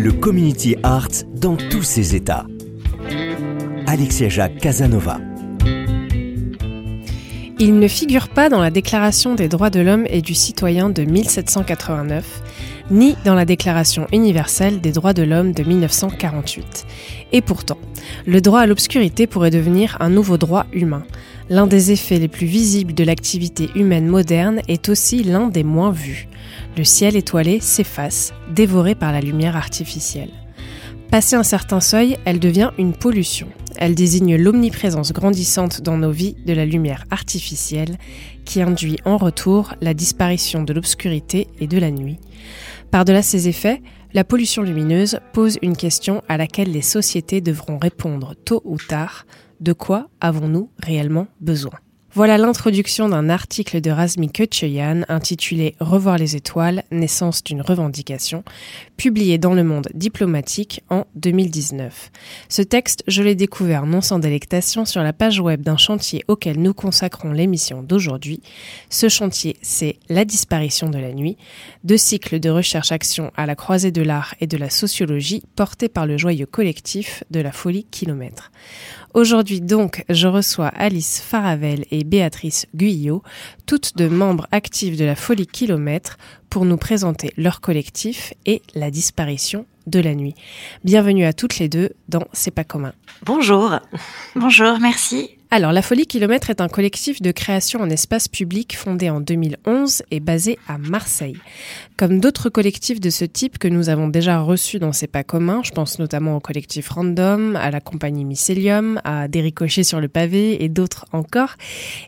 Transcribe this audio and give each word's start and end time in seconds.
le 0.00 0.12
community 0.12 0.76
art 0.82 1.10
dans 1.34 1.56
tous 1.56 1.82
ses 1.82 2.16
états. 2.16 2.46
Alexia 3.86 4.30
Jacques 4.30 4.56
Casanova. 4.56 5.18
Il 7.58 7.78
ne 7.78 7.86
figure 7.86 8.30
pas 8.30 8.48
dans 8.48 8.62
la 8.62 8.70
Déclaration 8.70 9.34
des 9.34 9.48
droits 9.48 9.68
de 9.68 9.80
l'homme 9.80 10.06
et 10.08 10.22
du 10.22 10.34
citoyen 10.34 10.88
de 10.88 11.02
1789, 11.02 12.24
ni 12.90 13.16
dans 13.24 13.34
la 13.34 13.44
Déclaration 13.44 14.06
universelle 14.12 14.80
des 14.80 14.92
droits 14.92 15.12
de 15.12 15.22
l'homme 15.22 15.52
de 15.52 15.62
1948. 15.62 16.86
Et 17.32 17.40
pourtant, 17.40 17.78
le 18.26 18.40
droit 18.40 18.60
à 18.60 18.66
l'obscurité 18.66 19.26
pourrait 19.26 19.50
devenir 19.50 19.96
un 20.00 20.10
nouveau 20.10 20.36
droit 20.36 20.66
humain. 20.72 21.04
L'un 21.48 21.66
des 21.66 21.92
effets 21.92 22.18
les 22.18 22.28
plus 22.28 22.46
visibles 22.46 22.94
de 22.94 23.04
l'activité 23.04 23.70
humaine 23.74 24.06
moderne 24.06 24.60
est 24.68 24.88
aussi 24.88 25.22
l'un 25.22 25.48
des 25.48 25.64
moins 25.64 25.90
vus 25.90 26.28
le 26.76 26.84
ciel 26.84 27.16
étoilé 27.16 27.60
s'efface, 27.60 28.32
dévoré 28.54 28.94
par 28.94 29.12
la 29.12 29.20
lumière 29.20 29.56
artificielle. 29.56 30.30
Passé 31.10 31.34
un 31.34 31.42
certain 31.42 31.80
seuil, 31.80 32.16
elle 32.24 32.38
devient 32.38 32.70
une 32.78 32.92
pollution. 32.92 33.48
Elle 33.76 33.94
désigne 33.94 34.36
l'omniprésence 34.36 35.12
grandissante 35.12 35.80
dans 35.80 35.96
nos 35.96 36.12
vies 36.12 36.36
de 36.46 36.52
la 36.52 36.64
lumière 36.64 37.04
artificielle 37.10 37.96
qui 38.44 38.62
induit 38.62 38.98
en 39.04 39.16
retour 39.16 39.74
la 39.80 39.94
disparition 39.94 40.62
de 40.62 40.72
l'obscurité 40.72 41.48
et 41.60 41.66
de 41.66 41.78
la 41.78 41.90
nuit. 41.90 42.18
Par-delà 42.90 43.22
ces 43.22 43.48
effets, 43.48 43.82
la 44.14 44.24
pollution 44.24 44.62
lumineuse 44.62 45.20
pose 45.32 45.58
une 45.62 45.76
question 45.76 46.22
à 46.28 46.36
laquelle 46.36 46.72
les 46.72 46.82
sociétés 46.82 47.40
devront 47.40 47.78
répondre 47.78 48.34
tôt 48.44 48.62
ou 48.64 48.78
tard. 48.78 49.26
De 49.60 49.72
quoi 49.72 50.08
avons-nous 50.20 50.70
réellement 50.82 51.28
besoin? 51.40 51.78
Voilà 52.12 52.38
l'introduction 52.38 53.08
d'un 53.08 53.28
article 53.28 53.80
de 53.80 53.88
Razmi 53.88 54.32
Kötcheyan 54.32 55.02
intitulé 55.08 55.76
Revoir 55.78 56.18
les 56.18 56.34
étoiles, 56.34 56.82
naissance 56.90 57.44
d'une 57.44 57.62
revendication, 57.62 58.42
publié 58.96 59.38
dans 59.38 59.54
le 59.54 59.62
monde 59.62 59.86
diplomatique 59.94 60.82
en 60.90 61.06
2019. 61.14 62.10
Ce 62.48 62.62
texte, 62.62 63.04
je 63.06 63.22
l'ai 63.22 63.36
découvert 63.36 63.86
non 63.86 64.00
sans 64.00 64.18
délectation 64.18 64.84
sur 64.84 65.04
la 65.04 65.12
page 65.12 65.38
web 65.38 65.62
d'un 65.62 65.76
chantier 65.76 66.24
auquel 66.26 66.60
nous 66.60 66.74
consacrons 66.74 67.30
l'émission 67.30 67.80
d'aujourd'hui. 67.84 68.42
Ce 68.88 69.08
chantier, 69.08 69.56
c'est 69.62 69.96
La 70.08 70.24
disparition 70.24 70.90
de 70.90 70.98
la 70.98 71.12
nuit, 71.12 71.36
deux 71.84 71.96
cycles 71.96 72.40
de 72.40 72.50
recherche-action 72.50 73.30
à 73.36 73.46
la 73.46 73.54
croisée 73.54 73.92
de 73.92 74.02
l'art 74.02 74.34
et 74.40 74.48
de 74.48 74.56
la 74.56 74.68
sociologie 74.68 75.44
portés 75.54 75.88
par 75.88 76.06
le 76.06 76.18
joyeux 76.18 76.46
collectif 76.46 77.22
de 77.30 77.38
la 77.38 77.52
folie 77.52 77.84
kilomètre. 77.84 78.50
Aujourd'hui 79.12 79.60
donc, 79.60 80.04
je 80.08 80.28
reçois 80.28 80.68
Alice 80.68 81.20
Faravel 81.20 81.84
et 81.90 82.04
Béatrice 82.04 82.66
Guyot, 82.76 83.22
toutes 83.66 83.96
deux 83.96 84.08
membres 84.08 84.46
actifs 84.52 84.96
de 84.96 85.04
la 85.04 85.16
Folie 85.16 85.48
Kilomètre, 85.48 86.16
pour 86.48 86.64
nous 86.64 86.76
présenter 86.76 87.32
leur 87.36 87.60
collectif 87.60 88.34
et 88.46 88.62
la 88.74 88.90
disparition 88.90 89.66
de 89.86 89.98
la 89.98 90.14
nuit. 90.14 90.34
Bienvenue 90.84 91.24
à 91.24 91.32
toutes 91.32 91.58
les 91.58 91.68
deux 91.68 91.90
dans 92.08 92.24
C'est 92.32 92.50
pas 92.52 92.64
commun. 92.64 92.92
Bonjour. 93.24 93.80
Bonjour, 94.36 94.78
merci. 94.80 95.39
Alors, 95.52 95.72
La 95.72 95.82
Folie 95.82 96.06
Kilomètre 96.06 96.50
est 96.50 96.60
un 96.60 96.68
collectif 96.68 97.20
de 97.20 97.32
création 97.32 97.80
en 97.80 97.90
espace 97.90 98.28
public 98.28 98.76
fondé 98.76 99.10
en 99.10 99.20
2011 99.20 100.04
et 100.12 100.20
basé 100.20 100.60
à 100.68 100.78
Marseille. 100.78 101.38
Comme 101.96 102.20
d'autres 102.20 102.50
collectifs 102.50 103.00
de 103.00 103.10
ce 103.10 103.24
type 103.24 103.58
que 103.58 103.66
nous 103.66 103.88
avons 103.88 104.06
déjà 104.06 104.38
reçus 104.38 104.78
dans 104.78 104.92
C'est 104.92 105.08
pas 105.08 105.24
commun, 105.24 105.62
je 105.64 105.72
pense 105.72 105.98
notamment 105.98 106.36
au 106.36 106.40
collectif 106.40 106.90
Random, 106.90 107.56
à 107.56 107.72
la 107.72 107.80
compagnie 107.80 108.24
Mycelium, 108.24 109.00
à 109.02 109.26
Des 109.26 109.52
sur 109.82 110.00
le 110.00 110.06
pavé 110.06 110.62
et 110.62 110.68
d'autres 110.68 111.06
encore, 111.10 111.56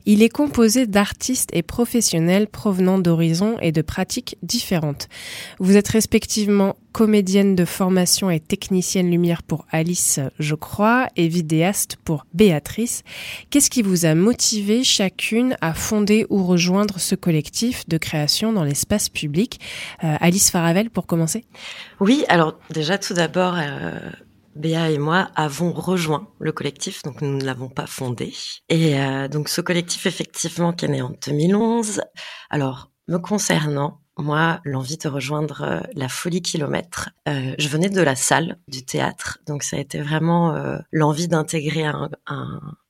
il 0.06 0.22
est 0.22 0.28
composé 0.28 0.86
d'artistes 0.86 1.50
et 1.52 1.62
professionnels 1.62 2.46
provenant 2.46 3.00
d'horizons 3.00 3.56
et 3.60 3.72
de 3.72 3.82
pratiques 3.82 4.36
différentes. 4.44 5.08
Vous 5.58 5.76
êtes 5.76 5.88
respectivement 5.88 6.76
comédienne 6.92 7.56
de 7.56 7.64
formation 7.64 8.30
et 8.30 8.38
technicienne 8.38 9.10
lumière 9.10 9.42
pour 9.42 9.66
Alice, 9.70 10.20
je 10.38 10.54
crois, 10.54 11.08
et 11.16 11.26
vidéaste 11.26 11.96
pour 12.04 12.26
Béatrice. 12.34 13.02
Qu'est-ce 13.50 13.70
qui 13.70 13.82
vous 13.82 14.06
a 14.06 14.14
motivé 14.14 14.84
chacune 14.84 15.56
à 15.60 15.74
fonder 15.74 16.26
ou 16.30 16.44
rejoindre 16.44 16.98
ce 16.98 17.14
collectif 17.14 17.88
de 17.88 17.98
création 17.98 18.52
dans 18.52 18.64
l'espace 18.64 19.08
public 19.08 19.60
euh, 20.04 20.16
Alice 20.20 20.50
Faravel, 20.50 20.90
pour 20.90 21.06
commencer 21.06 21.44
Oui, 22.00 22.24
alors 22.28 22.58
déjà 22.70 22.98
tout 22.98 23.14
d'abord, 23.14 23.54
euh, 23.56 23.98
Béa 24.54 24.90
et 24.90 24.98
moi 24.98 25.30
avons 25.34 25.72
rejoint 25.72 26.28
le 26.38 26.52
collectif, 26.52 27.02
donc 27.02 27.22
nous 27.22 27.36
ne 27.36 27.44
l'avons 27.44 27.68
pas 27.68 27.86
fondé. 27.86 28.34
Et 28.68 29.00
euh, 29.00 29.28
donc 29.28 29.48
ce 29.48 29.60
collectif, 29.60 30.06
effectivement, 30.06 30.72
qui 30.72 30.84
est 30.84 30.88
né 30.88 31.02
en 31.02 31.12
2011. 31.26 32.02
Alors, 32.50 32.90
me 33.08 33.18
concernant, 33.18 34.02
moi, 34.18 34.60
l'envie 34.64 34.98
de 34.98 35.08
rejoindre 35.08 35.62
euh, 35.62 35.80
la 35.94 36.08
folie 36.08 36.42
kilomètre. 36.42 37.10
Euh, 37.28 37.54
je 37.58 37.68
venais 37.68 37.88
de 37.88 38.00
la 38.00 38.14
salle 38.14 38.58
du 38.68 38.84
théâtre, 38.84 39.38
donc 39.46 39.62
ça 39.62 39.76
a 39.76 39.80
été 39.80 40.00
vraiment 40.00 40.54
euh, 40.54 40.78
l'envie 40.92 41.28
d'intégrer 41.28 41.84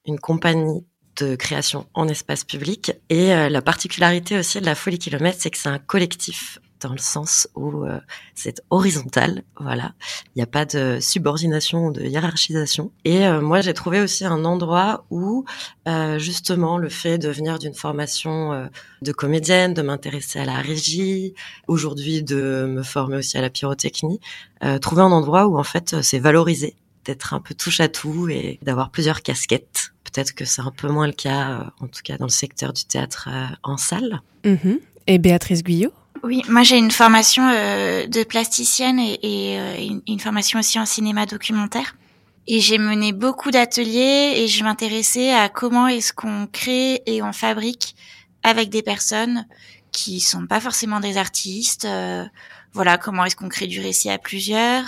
une 0.06 0.18
compagnie 0.18 0.84
de 1.16 1.36
création 1.36 1.86
en 1.94 2.08
espace 2.08 2.44
public. 2.44 2.92
Et 3.10 3.28
la 3.28 3.62
particularité 3.62 4.38
aussi 4.38 4.60
de 4.60 4.66
la 4.66 4.74
folie 4.74 4.98
kilomètre, 4.98 5.38
c'est 5.40 5.50
que 5.50 5.58
c'est 5.58 5.68
un 5.68 5.78
collectif 5.78 6.58
dans 6.82 6.92
le 6.92 6.98
sens 6.98 7.48
où 7.54 7.84
euh, 7.84 7.98
c'est 8.34 8.62
horizontal, 8.70 9.42
voilà. 9.58 9.94
Il 10.28 10.38
n'y 10.38 10.42
a 10.42 10.46
pas 10.46 10.64
de 10.64 10.98
subordination 11.00 11.86
ou 11.86 11.92
de 11.92 12.02
hiérarchisation. 12.02 12.92
Et 13.04 13.26
euh, 13.26 13.40
moi, 13.40 13.60
j'ai 13.60 13.74
trouvé 13.74 14.00
aussi 14.00 14.24
un 14.24 14.44
endroit 14.44 15.04
où 15.10 15.44
euh, 15.88 16.18
justement 16.18 16.78
le 16.78 16.88
fait 16.88 17.18
de 17.18 17.28
venir 17.28 17.58
d'une 17.58 17.74
formation 17.74 18.68
de 19.02 19.12
comédienne, 19.12 19.74
de 19.74 19.82
m'intéresser 19.82 20.38
à 20.38 20.44
la 20.44 20.56
régie, 20.56 21.34
aujourd'hui 21.68 22.22
de 22.22 22.66
me 22.68 22.82
former 22.82 23.16
aussi 23.16 23.38
à 23.38 23.40
la 23.40 23.50
pyrotechnie, 23.50 24.20
trouver 24.80 25.02
un 25.02 25.12
endroit 25.12 25.46
où 25.46 25.58
en 25.58 25.64
fait 25.64 26.02
c'est 26.02 26.18
valorisé 26.18 26.76
d'être 27.04 27.34
un 27.34 27.40
peu 27.40 27.54
touche 27.54 27.80
à 27.80 27.88
tout 27.88 28.28
et 28.28 28.58
d'avoir 28.62 28.90
plusieurs 28.90 29.22
casquettes. 29.22 29.92
Peut-être 30.04 30.32
que 30.32 30.44
c'est 30.44 30.62
un 30.62 30.70
peu 30.70 30.88
moins 30.88 31.06
le 31.06 31.12
cas, 31.12 31.72
en 31.80 31.86
tout 31.86 32.02
cas 32.04 32.16
dans 32.18 32.26
le 32.26 32.30
secteur 32.30 32.72
du 32.72 32.84
théâtre 32.84 33.28
en 33.62 33.76
salle. 33.76 34.20
Mm-hmm. 34.44 34.78
Et 35.06 35.18
Béatrice 35.18 35.62
Guyot? 35.62 35.92
Oui, 36.22 36.42
moi 36.48 36.62
j'ai 36.62 36.78
une 36.78 36.92
formation 36.92 37.48
euh, 37.48 38.06
de 38.06 38.22
plasticienne 38.22 39.00
et, 39.00 39.18
et 39.22 39.58
euh, 39.58 39.98
une, 40.06 40.20
formation 40.20 40.60
aussi 40.60 40.78
en 40.78 40.86
cinéma 40.86 41.26
documentaire. 41.26 41.96
Et 42.46 42.60
j'ai 42.60 42.78
mené 42.78 43.12
beaucoup 43.12 43.50
d'ateliers 43.50 44.34
et 44.36 44.46
je 44.46 44.62
m'intéressais 44.62 45.32
à 45.32 45.48
comment 45.48 45.88
est-ce 45.88 46.12
qu'on 46.12 46.46
crée 46.46 47.02
et 47.06 47.22
on 47.22 47.32
fabrique 47.32 47.96
avec 48.44 48.68
des 48.68 48.82
personnes 48.82 49.46
qui 49.90 50.20
sont 50.20 50.46
pas 50.46 50.60
forcément 50.60 51.00
des 51.00 51.16
artistes. 51.16 51.84
Euh, 51.84 52.24
voilà, 52.72 52.98
comment 52.98 53.24
est-ce 53.24 53.36
qu'on 53.36 53.48
crée 53.48 53.66
du 53.66 53.80
récit 53.80 54.08
à 54.08 54.18
plusieurs. 54.18 54.84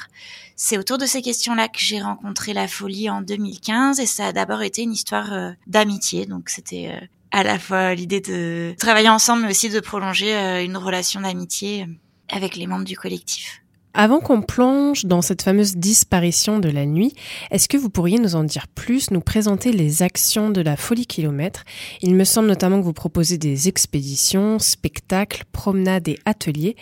C'est 0.57 0.79
autour 0.79 0.99
de 0.99 1.07
ces 1.07 1.21
questions-là 1.21 1.69
que 1.69 1.79
j'ai 1.79 2.01
rencontré 2.01 2.53
la 2.53 2.69
folie 2.69 3.11
en 3.11 3.23
2015 3.23 3.99
et 3.99 4.07
ça 4.07 4.27
a 4.27 4.33
d'abord 4.33 4.63
été 4.63 4.83
une 4.83 4.93
histoire 4.93 5.55
d'amitié. 5.67 6.27
Donc 6.27 6.49
c'était 6.49 6.93
à 7.35 7.43
la 7.43 7.59
fois 7.59 7.95
l'idée 7.95 8.21
de 8.21 8.75
travailler 8.79 9.09
ensemble, 9.09 9.43
mais 9.43 9.51
aussi 9.51 9.69
de 9.69 9.81
prolonger 9.81 10.37
euh, 10.37 10.65
une 10.65 10.77
relation 10.77 11.21
d'amitié 11.21 11.87
avec 12.31 12.55
les 12.55 12.69
membres 12.69 12.85
du 12.85 12.97
collectif. 12.97 13.64
Avant 13.97 14.19
qu'on 14.19 14.43
plonge 14.43 15.05
dans 15.05 15.23
cette 15.23 15.43
fameuse 15.43 15.77
disparition 15.77 16.59
de 16.59 16.69
la 16.69 16.85
nuit, 16.85 17.15
est-ce 17.53 17.69
que 17.69 17.77
vous 17.77 17.91
pourriez 17.91 18.19
nous 18.19 18.35
en 18.35 18.43
dire 18.43 18.67
plus, 18.67 19.13
nous 19.13 19.21
présenter 19.21 19.71
les 19.71 20.03
actions 20.03 20.51
de 20.51 20.61
la 20.61 20.77
Folie 20.77 21.07
Kilomètre? 21.07 21.63
Il 22.03 22.17
me 22.17 22.25
semble 22.25 22.49
notamment 22.49 22.81
que 22.81 22.85
vous 22.85 22.93
proposez 22.93 23.39
des 23.39 23.69
expéditions, 23.69 24.59
spectacles, 24.59 25.45
promenades 25.53 26.09
et 26.09 26.19
ateliers. 26.25 26.75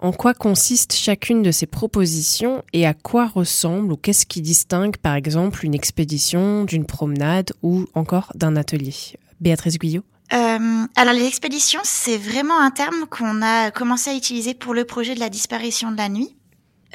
En 0.00 0.12
quoi 0.12 0.32
consiste 0.32 0.94
chacune 0.94 1.42
de 1.42 1.50
ces 1.50 1.66
propositions 1.66 2.62
et 2.72 2.86
à 2.86 2.94
quoi 2.94 3.26
ressemble 3.26 3.92
ou 3.92 3.96
qu'est-ce 3.98 4.24
qui 4.24 4.40
distingue 4.40 4.96
par 4.96 5.16
exemple 5.16 5.66
une 5.66 5.74
expédition 5.74 6.64
d'une 6.64 6.86
promenade 6.86 7.52
ou 7.62 7.84
encore 7.92 8.32
d'un 8.34 8.56
atelier? 8.56 8.94
Béatrice 9.38 9.78
Guyot 9.78 10.02
euh, 10.32 10.86
alors 10.96 11.12
les 11.12 11.26
expéditions, 11.26 11.82
c'est 11.84 12.16
vraiment 12.16 12.58
un 12.58 12.70
terme 12.70 13.04
qu'on 13.10 13.42
a 13.42 13.70
commencé 13.70 14.10
à 14.10 14.14
utiliser 14.14 14.54
pour 14.54 14.72
le 14.72 14.84
projet 14.84 15.14
de 15.14 15.20
la 15.20 15.28
disparition 15.28 15.92
de 15.92 15.98
la 15.98 16.08
nuit. 16.08 16.34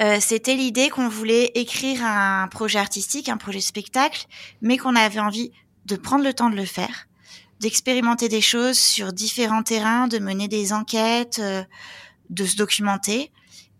Euh, 0.00 0.16
c'était 0.18 0.54
l'idée 0.54 0.88
qu'on 0.88 1.08
voulait 1.08 1.52
écrire 1.54 2.04
un 2.04 2.48
projet 2.48 2.78
artistique, 2.78 3.28
un 3.28 3.36
projet 3.36 3.60
spectacle, 3.60 4.26
mais 4.62 4.78
qu'on 4.78 4.96
avait 4.96 5.20
envie 5.20 5.52
de 5.84 5.96
prendre 5.96 6.24
le 6.24 6.32
temps 6.32 6.48
de 6.48 6.56
le 6.56 6.64
faire, 6.64 7.06
d'expérimenter 7.60 8.28
des 8.28 8.40
choses 8.40 8.78
sur 8.78 9.12
différents 9.12 9.62
terrains, 9.62 10.08
de 10.08 10.18
mener 10.18 10.48
des 10.48 10.72
enquêtes, 10.72 11.38
euh, 11.40 11.62
de 12.30 12.46
se 12.46 12.56
documenter. 12.56 13.30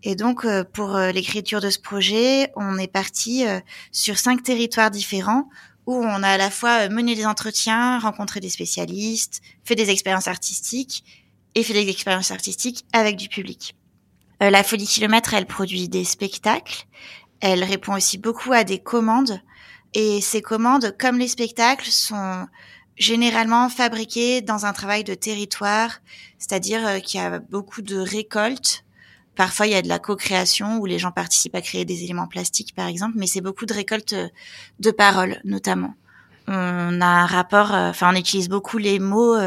Et 0.03 0.15
donc, 0.15 0.45
euh, 0.45 0.63
pour 0.63 0.95
l'écriture 0.97 1.59
de 1.59 1.71
ce 1.71 1.79
projet, 1.79 2.51
on 2.55 2.77
est 2.77 2.91
parti 2.91 3.43
sur 3.91 4.17
cinq 4.17 4.43
territoires 4.43 4.91
différents 4.91 5.49
où 5.87 5.95
on 5.95 6.23
a 6.23 6.29
à 6.29 6.37
la 6.37 6.51
fois 6.51 6.89
mené 6.89 7.15
des 7.15 7.25
entretiens, 7.25 7.97
rencontré 7.99 8.39
des 8.39 8.49
spécialistes, 8.49 9.41
fait 9.63 9.75
des 9.75 9.89
expériences 9.89 10.27
artistiques 10.27 11.03
et 11.55 11.63
fait 11.63 11.73
des 11.73 11.89
expériences 11.89 12.31
artistiques 12.31 12.85
avec 12.93 13.15
du 13.17 13.27
public. 13.27 13.75
Euh, 14.41 14.49
la 14.49 14.63
Folie 14.63 14.87
Kilomètre, 14.87 15.33
elle 15.33 15.45
produit 15.45 15.87
des 15.87 16.03
spectacles. 16.03 16.85
Elle 17.41 17.63
répond 17.63 17.95
aussi 17.95 18.17
beaucoup 18.17 18.53
à 18.53 18.63
des 18.63 18.79
commandes. 18.79 19.39
Et 19.93 20.21
ces 20.21 20.41
commandes, 20.41 20.95
comme 20.99 21.19
les 21.19 21.27
spectacles, 21.27 21.89
sont 21.89 22.47
généralement 22.97 23.69
fabriquées 23.69 24.41
dans 24.41 24.65
un 24.65 24.73
travail 24.73 25.03
de 25.03 25.13
territoire, 25.13 25.99
c'est-à-dire 26.37 26.85
euh, 26.87 26.99
qu'il 26.99 27.19
y 27.19 27.23
a 27.23 27.39
beaucoup 27.39 27.81
de 27.81 27.97
récoltes. 27.97 28.83
Parfois, 29.35 29.67
il 29.67 29.73
y 29.73 29.75
a 29.75 29.81
de 29.81 29.87
la 29.87 29.99
co-création 29.99 30.77
où 30.77 30.85
les 30.85 30.99
gens 30.99 31.11
participent 31.11 31.55
à 31.55 31.61
créer 31.61 31.85
des 31.85 32.03
éléments 32.03 32.27
plastiques, 32.27 32.75
par 32.75 32.87
exemple, 32.87 33.15
mais 33.17 33.27
c'est 33.27 33.41
beaucoup 33.41 33.65
de 33.65 33.73
récoltes 33.73 34.15
de 34.79 34.91
paroles, 34.91 35.39
notamment. 35.45 35.93
On 36.47 37.01
a 37.01 37.05
un 37.05 37.25
rapport, 37.25 37.73
euh, 37.73 37.91
enfin, 37.91 38.11
on 38.13 38.17
utilise 38.17 38.49
beaucoup 38.49 38.77
les 38.77 38.99
mots 38.99 39.37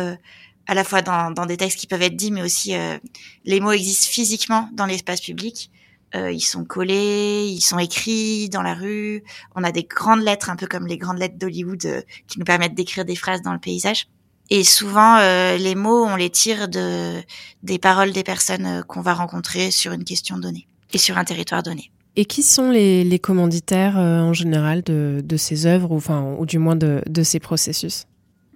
à 0.66 0.74
la 0.74 0.84
fois 0.84 1.02
dans, 1.02 1.30
dans, 1.30 1.46
des 1.46 1.56
textes 1.56 1.78
qui 1.78 1.86
peuvent 1.86 2.02
être 2.02 2.16
dits, 2.16 2.32
mais 2.32 2.42
aussi 2.42 2.74
euh, 2.74 2.98
les 3.44 3.60
mots 3.60 3.72
existent 3.72 4.10
physiquement 4.10 4.68
dans 4.72 4.86
l'espace 4.86 5.20
public. 5.20 5.70
Euh, 6.14 6.30
ils 6.30 6.40
sont 6.40 6.64
collés, 6.64 7.46
ils 7.48 7.60
sont 7.60 7.78
écrits 7.78 8.48
dans 8.48 8.62
la 8.62 8.74
rue. 8.74 9.24
On 9.56 9.64
a 9.64 9.72
des 9.72 9.82
grandes 9.82 10.22
lettres, 10.22 10.48
un 10.48 10.56
peu 10.56 10.66
comme 10.66 10.86
les 10.86 10.96
grandes 10.96 11.18
lettres 11.18 11.38
d'Hollywood, 11.38 11.84
euh, 11.86 12.02
qui 12.28 12.38
nous 12.38 12.44
permettent 12.44 12.74
d'écrire 12.74 13.04
des 13.04 13.16
phrases 13.16 13.42
dans 13.42 13.52
le 13.52 13.58
paysage. 13.58 14.06
Et 14.50 14.62
souvent, 14.62 15.16
euh, 15.16 15.56
les 15.56 15.74
mots, 15.74 16.04
on 16.04 16.16
les 16.16 16.30
tire 16.30 16.68
de 16.68 17.20
des 17.62 17.78
paroles 17.78 18.12
des 18.12 18.22
personnes 18.22 18.84
qu'on 18.86 19.00
va 19.00 19.14
rencontrer 19.14 19.70
sur 19.70 19.92
une 19.92 20.04
question 20.04 20.38
donnée 20.38 20.68
et 20.92 20.98
sur 20.98 21.18
un 21.18 21.24
territoire 21.24 21.62
donné. 21.62 21.90
Et 22.16 22.26
qui 22.26 22.44
sont 22.44 22.70
les, 22.70 23.02
les 23.02 23.18
commanditaires 23.18 23.96
en 23.96 24.32
général 24.32 24.82
de, 24.82 25.20
de 25.24 25.36
ces 25.36 25.66
œuvres, 25.66 25.90
ou, 25.90 25.96
enfin, 25.96 26.36
ou 26.38 26.46
du 26.46 26.58
moins 26.58 26.76
de, 26.76 27.02
de 27.08 27.22
ces 27.24 27.40
processus? 27.40 28.04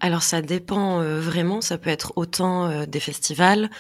Alors 0.00 0.22
ça 0.22 0.42
dépend 0.42 1.00
euh, 1.00 1.20
vraiment, 1.20 1.60
ça 1.60 1.78
peut 1.78 1.90
être 1.90 2.12
autant 2.16 2.66
euh, 2.66 2.86
des 2.86 3.00
festivals 3.00 3.70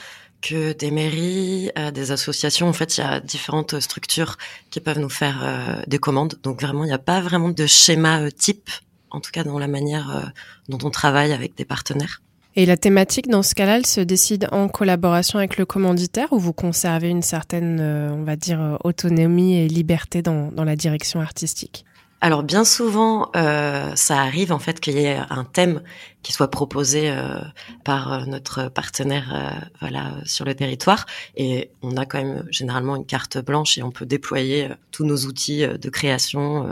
que 0.40 0.72
des 0.72 0.90
mairies, 0.90 1.70
euh, 1.78 1.90
des 1.90 2.12
associations. 2.12 2.68
En 2.68 2.72
fait, 2.72 2.96
il 2.96 3.00
y 3.00 3.04
a 3.04 3.20
différentes 3.20 3.80
structures 3.80 4.36
qui 4.70 4.80
peuvent 4.80 5.00
nous 5.00 5.08
faire 5.08 5.82
des 5.86 5.98
commandes. 5.98 6.34
Donc 6.42 6.60
vraiment, 6.60 6.84
il 6.84 6.88
n'y 6.88 6.92
a 6.92 6.98
pas 6.98 7.20
vraiment 7.20 7.48
de 7.48 7.66
schéma 7.66 8.30
type, 8.30 8.70
en 9.10 9.20
tout 9.20 9.30
cas 9.32 9.42
dans 9.42 9.58
la 9.58 9.68
manière 9.68 10.32
dont 10.68 10.78
on 10.84 10.90
travaille 10.90 11.32
avec 11.32 11.56
des 11.56 11.64
partenaires. 11.64 12.22
Et 12.54 12.66
la 12.66 12.76
thématique, 12.76 13.28
dans 13.28 13.42
ce 13.42 13.54
cas-là, 13.54 13.76
elle 13.76 13.86
se 13.86 14.00
décide 14.00 14.48
en 14.52 14.68
collaboration 14.68 15.38
avec 15.38 15.58
le 15.58 15.66
commanditaire 15.66 16.32
ou 16.32 16.38
vous 16.38 16.52
conservez 16.52 17.08
une 17.08 17.22
certaine, 17.22 17.80
on 17.80 18.24
va 18.24 18.36
dire, 18.36 18.78
autonomie 18.84 19.56
et 19.56 19.68
liberté 19.68 20.22
dans, 20.22 20.50
dans 20.52 20.64
la 20.64 20.76
direction 20.76 21.20
artistique? 21.20 21.84
Alors 22.20 22.42
bien 22.42 22.64
souvent, 22.64 23.30
euh, 23.36 23.94
ça 23.94 24.20
arrive 24.20 24.52
en 24.52 24.58
fait 24.58 24.80
qu'il 24.80 24.94
y 24.94 25.04
ait 25.04 25.20
un 25.30 25.44
thème 25.44 25.82
qui 26.22 26.32
soit 26.32 26.50
proposé 26.50 27.10
euh, 27.10 27.38
par 27.84 28.12
euh, 28.12 28.24
notre 28.24 28.68
partenaire, 28.68 29.32
euh, 29.32 29.66
voilà, 29.80 30.14
sur 30.24 30.44
le 30.44 30.54
territoire, 30.54 31.06
et 31.36 31.70
on 31.80 31.96
a 31.96 32.06
quand 32.06 32.18
même 32.18 32.44
généralement 32.50 32.96
une 32.96 33.06
carte 33.06 33.38
blanche 33.38 33.78
et 33.78 33.84
on 33.84 33.92
peut 33.92 34.04
déployer 34.04 34.64
euh, 34.64 34.74
tous 34.90 35.04
nos 35.04 35.26
outils 35.26 35.64
de 35.64 35.90
création 35.90 36.68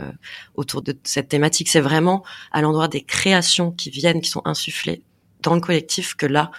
autour 0.55 0.81
de 0.81 0.97
cette 1.03 1.29
thématique. 1.29 1.69
C'est 1.69 1.79
vraiment 1.79 2.23
à 2.51 2.61
l'endroit 2.61 2.89
des 2.89 3.01
créations 3.01 3.71
qui 3.71 3.89
viennent, 3.89 4.19
qui 4.19 4.29
sont 4.29 4.41
insufflées 4.43 5.01
dans 5.43 5.55
le 5.55 5.61
collectif 5.61 6.15
que 6.15 6.25
là, 6.25 6.51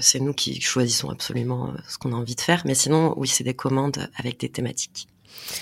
c'est 0.00 0.20
nous 0.20 0.34
qui 0.34 0.60
choisissons 0.60 1.10
absolument 1.10 1.72
ce 1.88 1.98
qu'on 1.98 2.12
a 2.12 2.16
envie 2.16 2.36
de 2.36 2.40
faire. 2.40 2.62
Mais 2.64 2.74
sinon, 2.74 3.14
oui, 3.16 3.26
c'est 3.26 3.44
des 3.44 3.54
commandes 3.54 4.08
avec 4.16 4.38
des 4.38 4.50
thématiques. 4.50 5.08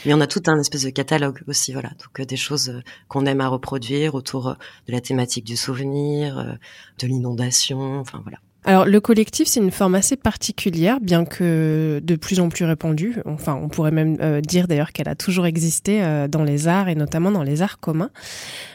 Mais 0.05 0.15
on 0.15 0.21
a 0.21 0.27
tout 0.27 0.43
un 0.47 0.59
espèce 0.59 0.83
de 0.83 0.91
catalogue 0.91 1.43
aussi, 1.47 1.73
voilà. 1.73 1.91
Donc 1.91 2.21
euh, 2.21 2.25
des 2.25 2.37
choses 2.37 2.69
euh, 2.69 2.83
qu'on 3.09 3.27
aime 3.27 3.41
à 3.41 3.49
reproduire 3.49 4.15
autour 4.15 4.49
euh, 4.49 4.55
de 4.87 4.93
la 4.93 5.01
thématique 5.01 5.45
du 5.45 5.57
souvenir, 5.57 6.59
de 6.99 7.07
l'inondation, 7.07 8.01
enfin 8.01 8.21
voilà. 8.23 8.39
Alors 8.65 8.85
le 8.85 9.01
collectif, 9.01 9.49
c'est 9.49 9.61
une 9.61 9.71
forme 9.71 9.95
assez 9.95 10.17
particulière, 10.17 11.01
bien 11.01 11.25
que 11.25 12.01
de 12.03 12.17
plus 12.17 12.41
en 12.41 12.49
plus 12.49 12.65
répandue. 12.65 13.17
Enfin, 13.25 13.55
on 13.55 13.69
pourrait 13.69 13.93
même 13.93 14.41
dire 14.43 14.69
d'ailleurs 14.69 14.93
qu'elle 14.93 15.09
a 15.09 15.15
toujours 15.15 15.47
existé 15.47 16.27
dans 16.29 16.43
les 16.43 16.69
arts 16.69 16.89
et 16.89 16.95
notamment 16.95 17.31
dans 17.31 17.45
les 17.45 17.63
arts 17.63 17.79
communs. 17.79 18.11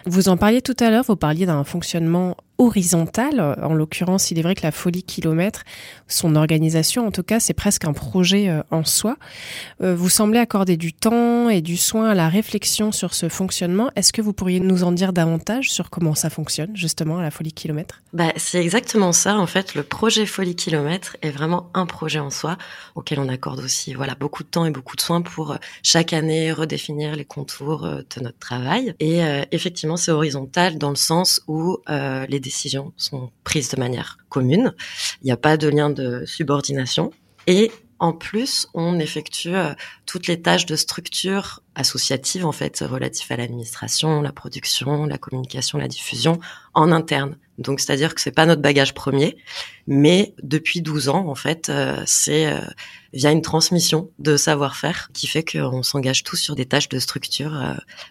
Vous 0.05 0.29
en 0.29 0.37
parliez 0.37 0.61
tout 0.61 0.75
à 0.79 0.89
l'heure, 0.89 1.03
vous 1.03 1.17
parliez 1.17 1.45
d'un 1.45 1.63
fonctionnement 1.63 2.37
horizontale. 2.57 3.57
En 3.61 3.73
l'occurrence, 3.73 4.31
il 4.31 4.39
est 4.39 4.43
vrai 4.43 4.55
que 4.55 4.63
la 4.63 4.71
folie 4.71 5.03
kilomètre, 5.03 5.63
son 6.07 6.35
organisation 6.35 6.93
en 7.01 7.11
tout 7.11 7.23
cas, 7.23 7.39
c'est 7.39 7.53
presque 7.53 7.85
un 7.85 7.93
projet 7.93 8.49
euh, 8.49 8.61
en 8.71 8.83
soi. 8.83 9.17
Euh, 9.81 9.95
vous 9.95 10.09
semblez 10.09 10.39
accorder 10.39 10.77
du 10.77 10.93
temps 10.93 11.49
et 11.49 11.61
du 11.61 11.77
soin 11.77 12.09
à 12.09 12.13
la 12.13 12.29
réflexion 12.29 12.91
sur 12.91 13.13
ce 13.13 13.29
fonctionnement. 13.29 13.89
Est-ce 13.95 14.13
que 14.13 14.21
vous 14.21 14.33
pourriez 14.33 14.59
nous 14.59 14.83
en 14.83 14.91
dire 14.91 15.13
davantage 15.13 15.71
sur 15.71 15.89
comment 15.89 16.15
ça 16.15 16.29
fonctionne 16.29 16.75
justement 16.75 17.19
à 17.19 17.21
la 17.21 17.31
folie 17.31 17.53
kilomètre? 17.53 18.01
Bah, 18.13 18.31
C'est 18.35 18.61
exactement 18.61 19.11
ça. 19.11 19.37
En 19.37 19.47
fait, 19.47 19.75
le 19.75 19.83
projet 19.83 20.25
folie 20.25 20.55
kilomètre 20.55 21.17
est 21.21 21.31
vraiment 21.31 21.69
un 21.73 21.85
projet 21.85 22.19
en 22.19 22.29
soi 22.29 22.57
auquel 22.95 23.19
on 23.19 23.29
accorde 23.29 23.59
aussi 23.59 23.93
voilà 23.93 24.15
beaucoup 24.15 24.43
de 24.43 24.49
temps 24.49 24.65
et 24.65 24.71
beaucoup 24.71 24.95
de 24.95 25.01
soins 25.01 25.21
pour 25.21 25.51
euh, 25.51 25.57
chaque 25.81 26.13
année 26.13 26.51
redéfinir 26.51 27.15
les 27.15 27.25
contours 27.25 27.87
de 27.87 28.21
notre 28.21 28.39
travail. 28.39 28.93
Et 28.99 29.21
effectivement, 29.51 29.97
c'est 29.97 30.11
horizontal 30.11 30.77
dans 30.77 30.89
le 30.89 30.95
sens 30.95 31.41
où 31.47 31.77
les 31.87 32.39
décisions 32.43 32.93
sont 32.97 33.31
prises 33.43 33.69
de 33.69 33.79
manière 33.79 34.17
commune. 34.29 34.73
Il 35.21 35.25
n'y 35.25 35.31
a 35.31 35.37
pas 35.37 35.57
de 35.57 35.67
lien 35.67 35.89
de 35.89 36.23
subordination. 36.25 37.11
Et 37.47 37.71
en 38.03 38.11
plus, 38.11 38.67
on 38.73 38.99
effectue 38.99 39.55
euh, 39.55 39.73
toutes 40.05 40.27
les 40.27 40.41
tâches 40.41 40.65
de 40.65 40.75
structure 40.75 41.61
associative, 41.73 42.45
en 42.45 42.51
fait, 42.51 42.79
relatives 42.79 43.31
à 43.31 43.37
l'administration, 43.37 44.21
la 44.21 44.33
production, 44.33 45.05
la 45.05 45.17
communication, 45.17 45.77
la 45.77 45.87
diffusion, 45.87 46.37
en 46.73 46.91
interne. 46.91 47.37
Donc, 47.59 47.79
c'est-à-dire 47.79 48.13
que 48.13 48.19
c'est 48.19 48.31
pas 48.31 48.45
notre 48.45 48.61
bagage 48.61 48.93
premier, 48.93 49.37
mais 49.87 50.33
depuis 50.43 50.81
12 50.81 51.07
ans, 51.07 51.29
en 51.29 51.35
fait, 51.35 51.69
euh, 51.69 52.03
c'est 52.05 52.47
euh, 52.47 52.59
via 53.13 53.31
une 53.31 53.41
transmission 53.41 54.09
de 54.19 54.35
savoir-faire 54.35 55.07
qui 55.13 55.27
fait 55.27 55.45
qu'on 55.45 55.81
s'engage 55.81 56.23
tous 56.23 56.35
sur 56.35 56.55
des 56.55 56.65
tâches 56.65 56.89
de 56.89 56.99
structure 56.99 57.57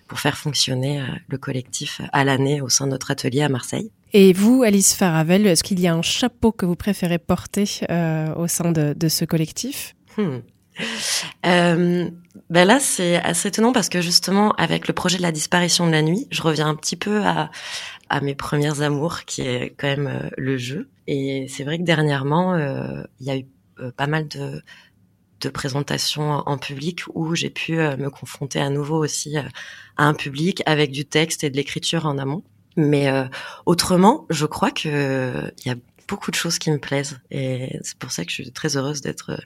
pour 0.09 0.21
faire 0.21 0.39
fonctionner 0.39 1.05
le 1.29 1.37
collectif 1.37 2.01
à 2.15 2.25
l'année 2.25 2.63
au 2.63 2.71
sein 2.71 2.87
de 2.87 2.93
notre 2.93 3.11
atelier 3.11 3.43
à 3.43 3.51
Marseille. 3.51 3.91
Et 4.15 4.33
vous, 4.33 4.63
Alice 4.63 4.95
Faravel, 4.95 5.47
est-ce 5.47 5.63
qu'il 5.63 5.81
y 5.81 5.87
a 5.87 5.95
un 5.95 6.03
chapeau 6.03 6.53
que 6.53 6.67
vous 6.67 6.77
préférez 6.77 7.19
porter 7.19 7.65
euh, 7.91 8.35
au 8.35 8.47
sein 8.47 8.71
de, 8.71 8.93
de 8.95 9.09
ce 9.09 9.25
collectif? 9.25 9.95
Hmm. 10.19 10.41
euh, 11.47 12.11
ben 12.51 12.65
là, 12.67 12.81
c'est 12.81 13.17
assez 13.17 13.49
étonnant 13.49 13.73
parce 13.73 13.89
que 13.89 14.01
justement, 14.01 14.53
avec 14.53 14.89
le 14.89 14.95
projet 14.95 15.17
de 15.17 15.23
la 15.23 15.33
disparition 15.33 15.87
de 15.87 15.93
la 15.93 16.03
nuit, 16.03 16.27
je 16.31 16.43
reviens 16.43 16.69
un 16.69 16.75
petit 16.75 16.97
peu 16.97 17.23
à, 17.25 17.51
à 18.11 18.21
mes 18.21 18.35
premières 18.35 18.83
amours, 18.83 19.25
qui 19.25 19.41
est 19.41 19.75
quand 19.79 19.89
même 19.89 20.07
euh, 20.07 20.29
le 20.37 20.59
jeu. 20.59 20.91
Et 21.07 21.47
c'est 21.49 21.65
vrai 21.65 21.79
que 21.79 21.85
dernièrement, 21.85 22.55
euh, 22.55 23.03
il 23.21 23.27
y 23.27 23.31
a 23.31 23.37
eu 23.39 23.47
euh, 23.81 23.91
pas 23.93 24.07
mal 24.07 24.29
de, 24.29 24.63
de 25.41 25.49
présentations 25.49 26.43
en 26.47 26.59
public 26.59 27.05
où 27.15 27.35
j'ai 27.35 27.51
pu 27.51 27.73
me 27.73 28.11
confronter 28.11 28.61
à 28.61 28.69
nouveau 28.69 29.03
aussi 29.03 29.37
à 29.39 29.49
un 29.97 30.15
public 30.15 30.63
avec 30.67 30.93
du 30.93 31.07
texte 31.07 31.43
et 31.43 31.51
de 31.51 31.57
l'écriture 31.57 32.05
en 32.07 32.19
amont. 32.19 32.45
Mais 32.77 33.09
euh, 33.09 33.25
autrement, 33.67 34.27
je 34.31 34.47
crois 34.47 34.71
que 34.71 35.53
il 35.65 35.69
y 35.69 35.71
a 35.71 35.77
beaucoup 36.09 36.31
de 36.31 36.37
choses 36.37 36.59
qui 36.59 36.71
me 36.71 36.79
plaisent 36.79 37.19
et 37.31 37.79
c'est 37.83 37.97
pour 37.97 38.13
ça 38.13 38.25
que 38.25 38.31
je 38.31 38.43
suis 38.43 38.53
très 38.53 38.77
heureuse 38.77 39.01
d'être 39.01 39.31
euh, 39.31 39.37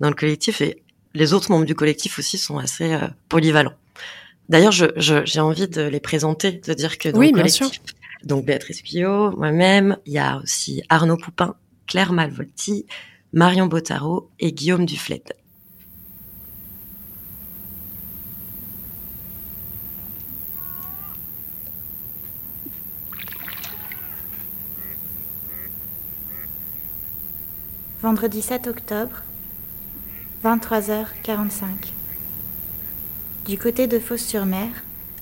dans 0.00 0.08
le 0.08 0.14
collectif 0.14 0.60
et 0.60 0.82
les 1.14 1.32
autres 1.32 1.50
membres 1.50 1.64
du 1.64 1.74
collectif 1.74 2.18
aussi 2.18 2.38
sont 2.38 2.58
assez 2.58 2.94
euh, 2.94 3.06
polyvalents. 3.28 3.74
D'ailleurs, 4.48 4.72
j'ai 4.72 4.88
je, 4.96 5.40
envie 5.40 5.68
de 5.68 5.82
les 5.82 6.00
présenter, 6.00 6.52
de 6.52 6.74
dire 6.74 6.98
que 6.98 7.08
dans 7.08 7.18
oui, 7.18 7.28
le 7.28 7.38
collectif, 7.38 7.60
bien 7.60 7.70
sûr. 7.70 7.82
donc 8.24 8.44
Béatrice 8.44 8.82
Pillot, 8.82 9.36
moi-même, 9.36 9.98
il 10.06 10.12
y 10.12 10.18
a 10.18 10.38
aussi 10.38 10.82
Arnaud 10.88 11.16
Poupin, 11.16 11.56
Claire 11.86 12.12
Malvolti, 12.12 12.86
Marion 13.32 13.66
Bottaro 13.66 14.30
et 14.38 14.52
Guillaume 14.52 14.86
Duflette. 14.86 15.36
Vendredi 28.06 28.40
7 28.40 28.68
octobre, 28.68 29.24
23h45. 30.44 31.64
Du 33.46 33.58
côté 33.58 33.88
de 33.88 33.98
Fos-sur-Mer, 33.98 34.68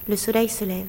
le 0.07 0.19
soleil 0.19 0.51
se 0.51 0.67
lève. 0.67 0.87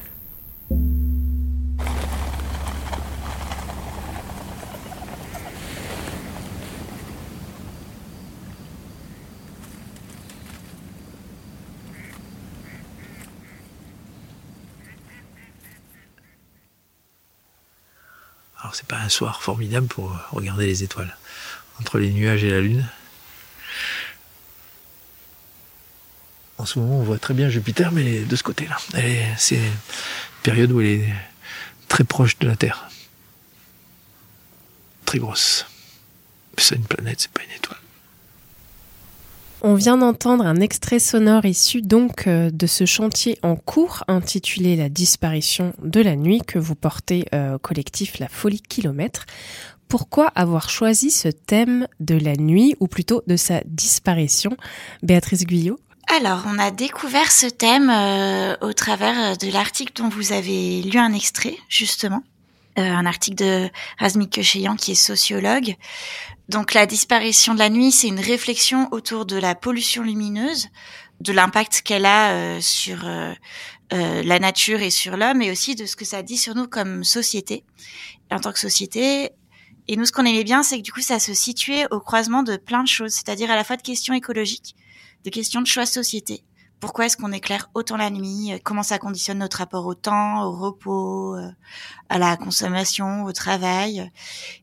Alors 18.59 18.75
c'est 18.75 18.85
pas 18.85 18.97
un 18.97 19.07
soir 19.07 19.41
formidable 19.41 19.87
pour 19.87 20.13
regarder 20.31 20.65
les 20.65 20.83
étoiles 20.83 21.15
entre 21.79 21.99
les 21.99 22.11
nuages 22.11 22.43
et 22.43 22.49
la 22.49 22.61
lune. 22.61 22.87
En 26.57 26.65
ce 26.65 26.79
moment, 26.79 26.99
on 26.99 27.03
voit 27.03 27.19
très 27.19 27.33
bien 27.33 27.49
Jupiter, 27.49 27.91
mais 27.91 28.21
de 28.21 28.35
ce 28.35 28.43
côté-là. 28.43 28.77
C'est 29.37 29.57
une 29.57 29.71
période 30.41 30.71
où 30.71 30.79
elle 30.79 30.87
est 30.87 31.13
très 31.87 32.03
proche 32.03 32.39
de 32.39 32.47
la 32.47 32.55
Terre. 32.55 32.87
Très 35.05 35.19
grosse. 35.19 35.65
C'est 36.57 36.75
une 36.75 36.85
planète, 36.85 37.19
c'est 37.19 37.31
pas 37.31 37.43
une 37.43 37.51
étoile. 37.51 37.77
On 39.67 39.73
vient 39.73 39.97
d'entendre 39.97 40.45
un 40.45 40.57
extrait 40.57 40.99
sonore 40.99 41.43
issu 41.43 41.81
donc 41.81 42.27
euh, 42.27 42.51
de 42.51 42.67
ce 42.67 42.85
chantier 42.85 43.39
en 43.41 43.55
cours 43.55 44.03
intitulé 44.07 44.75
La 44.75 44.89
disparition 44.89 45.73
de 45.81 46.01
la 46.01 46.15
nuit 46.15 46.41
que 46.45 46.59
vous 46.59 46.75
portez 46.75 47.25
euh, 47.33 47.55
au 47.55 47.57
collectif 47.57 48.19
La 48.19 48.27
Folie 48.27 48.61
Kilomètre. 48.61 49.25
Pourquoi 49.87 50.27
avoir 50.27 50.69
choisi 50.69 51.09
ce 51.09 51.29
thème 51.29 51.87
de 51.99 52.13
la 52.13 52.35
nuit 52.35 52.75
ou 52.79 52.87
plutôt 52.87 53.23
de 53.25 53.35
sa 53.37 53.61
disparition? 53.65 54.55
Béatrice 55.01 55.47
Guyot 55.47 55.79
alors, 56.15 56.43
on 56.45 56.59
a 56.59 56.69
découvert 56.69 57.31
ce 57.31 57.47
thème 57.47 57.89
euh, 57.89 58.55
au 58.61 58.73
travers 58.73 59.35
de 59.39 59.51
l'article 59.51 59.91
dont 59.95 60.07
vous 60.07 60.33
avez 60.33 60.83
lu 60.83 60.99
un 60.99 61.11
extrait, 61.13 61.57
justement. 61.67 62.21
Un 62.77 63.05
article 63.05 63.37
de 63.37 63.69
Razmik 63.99 64.31
Kecheyan, 64.31 64.75
qui 64.75 64.91
est 64.91 64.95
sociologue, 64.95 65.75
donc 66.49 66.73
la 66.73 66.85
disparition 66.85 67.53
de 67.53 67.59
la 67.59 67.69
nuit, 67.69 67.91
c'est 67.91 68.07
une 68.07 68.19
réflexion 68.19 68.87
autour 68.91 69.25
de 69.25 69.35
la 69.35 69.55
pollution 69.55 70.03
lumineuse, 70.03 70.67
de 71.19 71.33
l'impact 71.33 71.81
qu'elle 71.81 72.05
a 72.05 72.31
euh, 72.33 72.61
sur 72.61 73.07
euh, 73.07 73.33
euh, 73.93 74.21
la 74.23 74.39
nature 74.39 74.81
et 74.81 74.91
sur 74.91 75.17
l'homme, 75.17 75.41
et 75.41 75.51
aussi 75.51 75.75
de 75.75 75.85
ce 75.85 75.95
que 75.95 76.05
ça 76.05 76.21
dit 76.21 76.37
sur 76.37 76.53
nous 76.53 76.67
comme 76.67 77.03
société. 77.03 77.63
en 78.31 78.39
tant 78.39 78.51
que 78.51 78.59
société, 78.59 79.31
et 79.87 79.95
nous 79.95 80.05
ce 80.05 80.11
qu'on 80.11 80.25
aimait 80.25 80.43
bien, 80.43 80.61
c'est 80.61 80.77
que 80.77 80.83
du 80.83 80.91
coup 80.91 81.01
ça 81.01 81.19
se 81.19 81.33
situait 81.33 81.87
au 81.91 81.99
croisement 81.99 82.43
de 82.43 82.57
plein 82.57 82.83
de 82.83 82.87
choses, 82.87 83.13
c'est-à-dire 83.13 83.49
à 83.49 83.55
la 83.55 83.63
fois 83.63 83.77
de 83.77 83.81
questions 83.81 84.13
écologiques, 84.13 84.75
de 85.23 85.29
questions 85.31 85.61
de 85.61 85.67
choix 85.67 85.85
société, 85.87 86.43
pourquoi 86.79 87.05
est-ce 87.05 87.17
qu'on 87.17 87.31
éclaire 87.31 87.69
autant 87.73 87.97
la 87.97 88.09
nuit 88.09 88.53
euh, 88.53 88.57
Comment 88.63 88.83
ça 88.83 88.99
conditionne 88.99 89.39
notre 89.39 89.57
rapport 89.57 89.85
au 89.85 89.95
temps, 89.95 90.43
au 90.43 90.51
repos, 90.51 91.35
euh, 91.35 91.49
à 92.09 92.17
la 92.17 92.37
consommation, 92.37 93.23
au 93.23 93.31
travail. 93.31 94.11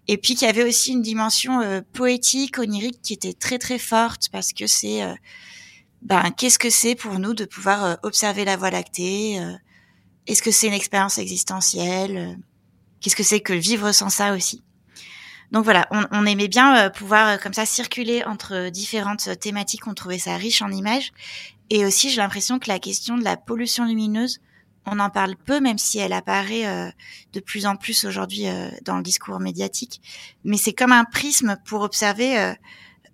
Et 0.09 0.19
puis 0.19 0.35
qu'il 0.35 0.47
y 0.47 0.51
avait 0.51 0.65
aussi 0.65 0.93
une 0.93 1.03
dimension 1.03 1.61
euh, 1.61 1.81
poétique, 1.93 2.59
onirique 2.59 3.01
qui 3.03 3.15
était 3.15 3.33
très 3.33 3.59
très 3.59 3.79
forte 3.79 4.29
parce 4.31 4.53
que 4.53 4.67
c'est 4.67 5.01
ben 6.03 6.33
qu'est-ce 6.37 6.59
que 6.59 6.71
c'est 6.71 6.95
pour 6.95 7.19
nous 7.19 7.33
de 7.33 7.45
pouvoir 7.45 7.99
observer 8.03 8.45
la 8.45 8.57
Voie 8.57 8.71
lactée 8.71 9.41
Est-ce 10.27 10.43
que 10.43 10.51
c'est 10.51 10.67
une 10.67 10.73
expérience 10.73 11.19
existentielle 11.19 12.39
Qu'est-ce 13.01 13.17
que 13.17 13.23
c'est 13.23 13.41
que 13.41 13.53
vivre 13.53 13.93
sans 13.93 14.09
ça 14.09 14.35
aussi? 14.35 14.63
Donc 15.53 15.65
voilà, 15.65 15.87
on, 15.91 16.05
on 16.11 16.27
aimait 16.27 16.49
bien 16.49 16.91
pouvoir 16.91 17.39
comme 17.41 17.53
ça 17.53 17.67
circuler 17.67 18.25
entre 18.25 18.71
différentes 18.71 19.39
thématiques. 19.39 19.87
On 19.87 19.95
trouvait 19.95 20.19
ça 20.19 20.37
riche 20.37 20.63
en 20.63 20.71
images 20.71 21.13
et 21.75 21.87
aussi, 21.87 22.11
j'ai 22.11 22.19
l'impression 22.19 22.59
que 22.59 22.69
la 22.69 22.79
question 22.79 23.17
de 23.17 23.25
la 23.25 23.39
pollution 23.39 23.87
lumineuse, 23.87 24.43
on 24.85 24.99
en 24.99 25.09
parle 25.09 25.37
peu, 25.37 25.59
même 25.59 25.79
si 25.79 25.99
elle 25.99 26.13
apparaît 26.13 26.67
euh, 26.67 26.91
de 27.33 27.41
plus 27.41 27.65
en 27.65 27.77
plus 27.77 28.05
aujourd'hui 28.05 28.47
euh, 28.47 28.69
dans 28.85 28.99
le 28.99 29.03
discours 29.03 29.41
médiatique. 29.41 30.03
Mais 30.45 30.59
c'est 30.59 30.75
comme 30.75 30.93
un 30.93 31.07
prisme 31.07 31.57
pour 31.65 31.81
observer 31.81 32.39
euh, 32.39 32.53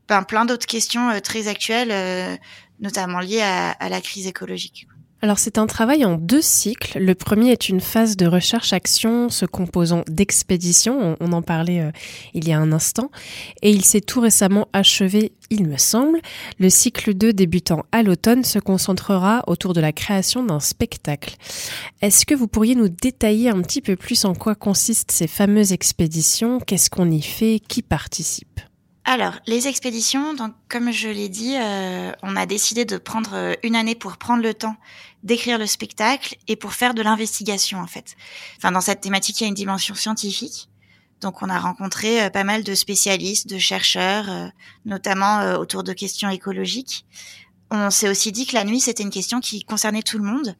ben, 0.08 0.24
plein 0.24 0.44
d'autres 0.44 0.66
questions 0.66 1.20
très 1.20 1.46
actuelles, 1.46 2.40
notamment 2.80 3.20
liées 3.20 3.42
à 3.42 3.88
la 3.88 4.00
crise 4.00 4.26
écologique. 4.26 4.88
Alors 5.20 5.40
c'est 5.40 5.58
un 5.58 5.66
travail 5.66 6.04
en 6.04 6.16
deux 6.16 6.40
cycles. 6.40 7.00
Le 7.00 7.12
premier 7.16 7.50
est 7.50 7.68
une 7.68 7.80
phase 7.80 8.16
de 8.16 8.26
recherche-action 8.26 9.30
se 9.30 9.46
composant 9.46 10.04
d'expéditions, 10.06 11.16
on, 11.18 11.32
en 11.32 11.42
parlait 11.42 11.80
euh, 11.80 11.90
il 12.34 12.46
y 12.46 12.52
a 12.52 12.58
un 12.58 12.70
instant, 12.70 13.10
et 13.62 13.70
il 13.70 13.84
s'est 13.84 14.00
tout 14.00 14.20
récemment 14.20 14.68
achevé, 14.72 15.32
il 15.50 15.66
me 15.66 15.76
semble. 15.76 16.20
Le 16.60 16.70
cycle 16.70 17.14
2 17.14 17.32
débutant 17.32 17.84
à 17.90 18.04
l'automne 18.04 18.44
se 18.44 18.60
concentrera 18.60 19.42
autour 19.48 19.74
de 19.74 19.80
la 19.80 19.90
création 19.90 20.44
d'un 20.44 20.60
spectacle. 20.60 21.34
Est-ce 22.00 22.24
que 22.24 22.36
vous 22.36 22.46
pourriez 22.46 22.76
nous 22.76 22.88
détailler 22.88 23.48
un 23.48 23.60
petit 23.62 23.80
peu 23.80 23.96
plus 23.96 24.24
en 24.24 24.34
quoi 24.34 24.54
consistent 24.54 25.10
ces 25.10 25.26
fameuses 25.26 25.72
expéditions? 25.72 26.60
Qu'est-ce 26.60 26.90
qu'on 26.90 27.10
y 27.10 27.22
fait? 27.22 27.60
Qui 27.66 27.82
participe? 27.82 28.60
Alors, 29.10 29.32
les 29.46 29.68
expéditions, 29.68 30.34
donc 30.34 30.52
comme 30.68 30.92
je 30.92 31.08
l'ai 31.08 31.30
dit, 31.30 31.56
euh, 31.56 32.12
on 32.22 32.36
a 32.36 32.44
décidé 32.44 32.84
de 32.84 32.98
prendre 32.98 33.30
euh, 33.32 33.54
une 33.62 33.74
année 33.74 33.94
pour 33.94 34.18
prendre 34.18 34.42
le 34.42 34.52
temps 34.52 34.76
d'écrire 35.22 35.58
le 35.58 35.66
spectacle 35.66 36.36
et 36.46 36.56
pour 36.56 36.72
faire 36.72 36.94
de 36.94 37.02
l'investigation 37.02 37.80
en 37.80 37.86
fait. 37.86 38.16
Enfin, 38.56 38.72
dans 38.72 38.80
cette 38.80 39.00
thématique, 39.00 39.40
il 39.40 39.44
y 39.44 39.46
a 39.46 39.48
une 39.48 39.54
dimension 39.54 39.94
scientifique. 39.94 40.68
Donc, 41.20 41.42
on 41.42 41.48
a 41.48 41.58
rencontré 41.58 42.22
euh, 42.22 42.30
pas 42.30 42.44
mal 42.44 42.62
de 42.62 42.74
spécialistes, 42.74 43.48
de 43.48 43.58
chercheurs, 43.58 44.52
notamment 44.84 45.56
autour 45.56 45.82
de 45.82 45.92
questions 45.92 46.28
écologiques. 46.28 47.04
On 47.70 47.90
s'est 47.90 48.08
aussi 48.08 48.30
dit 48.30 48.46
que 48.46 48.54
la 48.54 48.64
nuit, 48.64 48.80
c'était 48.80 49.02
une 49.02 49.10
question 49.10 49.40
qui 49.40 49.64
concernait 49.64 50.02
tout 50.02 50.18
le 50.18 50.24
monde. 50.24 50.54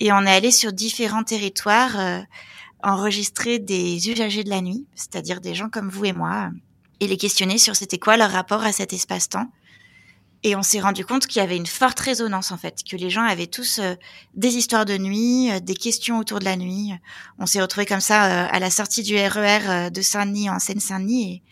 Et 0.00 0.12
on 0.12 0.20
est 0.20 0.30
allé 0.30 0.50
sur 0.50 0.72
différents 0.72 1.24
territoires 1.24 2.26
enregistrer 2.84 3.58
des 3.58 4.10
usagers 4.10 4.44
de 4.44 4.50
la 4.50 4.60
nuit, 4.60 4.86
c'est-à-dire 4.94 5.40
des 5.40 5.54
gens 5.54 5.70
comme 5.70 5.88
vous 5.88 6.04
et 6.04 6.12
moi, 6.12 6.50
et 7.00 7.08
les 7.08 7.16
questionner 7.16 7.58
sur 7.58 7.74
c'était 7.74 7.98
quoi 7.98 8.16
leur 8.16 8.30
rapport 8.30 8.62
à 8.62 8.72
cet 8.72 8.92
espace-temps. 8.92 9.48
Et 10.46 10.54
on 10.56 10.62
s'est 10.62 10.80
rendu 10.80 11.06
compte 11.06 11.26
qu'il 11.26 11.40
y 11.40 11.42
avait 11.42 11.56
une 11.56 11.66
forte 11.66 11.98
résonance 11.98 12.52
en 12.52 12.58
fait, 12.58 12.82
que 12.88 12.96
les 12.96 13.08
gens 13.08 13.24
avaient 13.24 13.46
tous 13.46 13.78
euh, 13.78 13.94
des 14.34 14.56
histoires 14.56 14.84
de 14.84 14.98
nuit, 14.98 15.50
euh, 15.50 15.58
des 15.58 15.74
questions 15.74 16.18
autour 16.18 16.38
de 16.38 16.44
la 16.44 16.56
nuit. 16.56 16.92
On 17.38 17.46
s'est 17.46 17.62
retrouvés 17.62 17.86
comme 17.86 18.00
ça 18.00 18.26
euh, 18.26 18.48
à 18.50 18.58
la 18.60 18.68
sortie 18.68 19.02
du 19.02 19.16
RER 19.16 19.88
e 19.88 19.90
de 19.90 20.02
Saint-Denis 20.02 20.50
en 20.50 20.58
Seine-Saint-Denis 20.58 21.42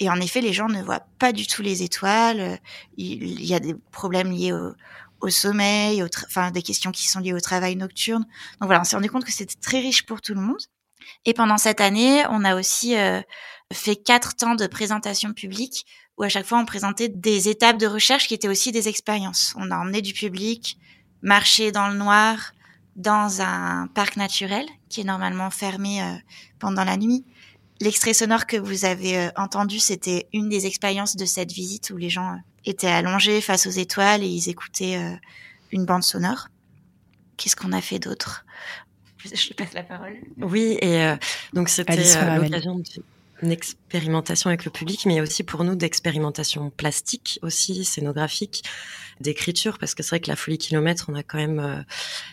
et, 0.00 0.08
en 0.08 0.18
effet 0.20 0.40
les 0.40 0.54
gens 0.54 0.68
ne 0.68 0.82
voient 0.82 1.06
pas 1.18 1.32
du 1.32 1.46
tout 1.46 1.60
les 1.60 1.82
étoiles. 1.82 2.58
Il, 2.96 3.44
y 3.44 3.54
a 3.54 3.60
des 3.60 3.74
problèmes 3.92 4.32
liés 4.32 4.52
au, 4.52 5.28
sommeil, 5.28 6.02
enfin 6.26 6.50
des 6.50 6.62
questions 6.62 6.92
qui 6.92 7.06
sont 7.06 7.20
liées 7.20 7.32
au 7.34 7.40
travail 7.40 7.76
nocturne. 7.76 8.24
Donc 8.60 8.68
voilà, 8.68 8.80
on 8.80 8.84
s'est 8.84 8.96
rendu 8.96 9.10
compte 9.10 9.24
que 9.24 9.32
c'était 9.32 9.54
très 9.60 9.80
riche 9.80 10.04
pour 10.04 10.20
tout 10.22 10.34
le 10.34 10.40
monde. 10.40 10.60
Et 11.26 11.34
pendant 11.34 11.56
cette 11.56 11.80
année, 11.80 12.24
on 12.30 12.44
a 12.44 12.56
aussi 12.56 12.94
fait 13.72 13.96
quatre 13.96 14.36
temps 14.36 14.54
de 14.54 14.66
présentation 14.66 15.32
publique 15.32 15.86
où 16.18 16.22
à 16.22 16.28
chaque 16.28 16.46
fois 16.46 16.58
on 16.58 16.64
présentait 16.64 17.08
des 17.08 17.48
étapes 17.48 17.78
de 17.78 17.86
recherche 17.86 18.28
qui 18.28 18.34
étaient 18.34 18.48
aussi 18.48 18.72
des 18.72 18.88
expériences. 18.88 19.54
On 19.56 19.70
a 19.70 19.78
emmené 19.78 20.02
du 20.02 20.12
public, 20.12 20.78
marché 21.22 21.72
dans 21.72 21.88
le 21.88 21.96
noir, 21.96 22.52
dans 22.96 23.42
un 23.42 23.88
parc 23.88 24.16
naturel 24.16 24.66
qui 24.88 25.00
est 25.00 25.04
normalement 25.04 25.50
fermé 25.50 26.02
euh, 26.02 26.14
pendant 26.58 26.84
la 26.84 26.96
nuit. 26.96 27.24
L'extrait 27.80 28.14
sonore 28.14 28.46
que 28.46 28.56
vous 28.56 28.84
avez 28.84 29.18
euh, 29.18 29.30
entendu, 29.36 29.80
c'était 29.80 30.28
une 30.32 30.48
des 30.48 30.66
expériences 30.66 31.16
de 31.16 31.24
cette 31.24 31.50
visite 31.50 31.90
où 31.90 31.96
les 31.96 32.10
gens 32.10 32.34
euh, 32.34 32.38
étaient 32.64 32.86
allongés 32.86 33.40
face 33.40 33.66
aux 33.66 33.70
étoiles 33.70 34.22
et 34.22 34.28
ils 34.28 34.48
écoutaient 34.48 35.18
une 35.70 35.84
bande 35.84 36.02
sonore. 36.02 36.48
Qu'est-ce 37.36 37.56
qu'on 37.56 37.72
a 37.72 37.80
fait 37.80 37.98
d'autre? 37.98 38.46
Je 39.24 39.52
passe 39.54 39.72
la 39.74 39.82
parole. 39.82 40.16
Oui, 40.38 40.78
et 40.80 41.14
donc 41.52 41.68
c'était 41.68 41.96
l'occasion 41.96 42.76
de 42.76 42.84
une 43.42 43.50
expérimentation 43.52 44.48
avec 44.48 44.64
le 44.64 44.70
public, 44.70 45.06
mais 45.06 45.20
aussi 45.20 45.42
pour 45.42 45.64
nous 45.64 45.74
d'expérimentation 45.74 46.70
plastique 46.70 47.38
aussi, 47.42 47.84
scénographique, 47.84 48.62
d'écriture, 49.20 49.78
parce 49.78 49.94
que 49.94 50.02
c'est 50.02 50.10
vrai 50.10 50.20
que 50.20 50.30
la 50.30 50.36
folie 50.36 50.58
kilomètre, 50.58 51.06
on 51.08 51.14
a 51.14 51.22
quand 51.22 51.38
même, 51.38 51.60
euh, 51.60 51.82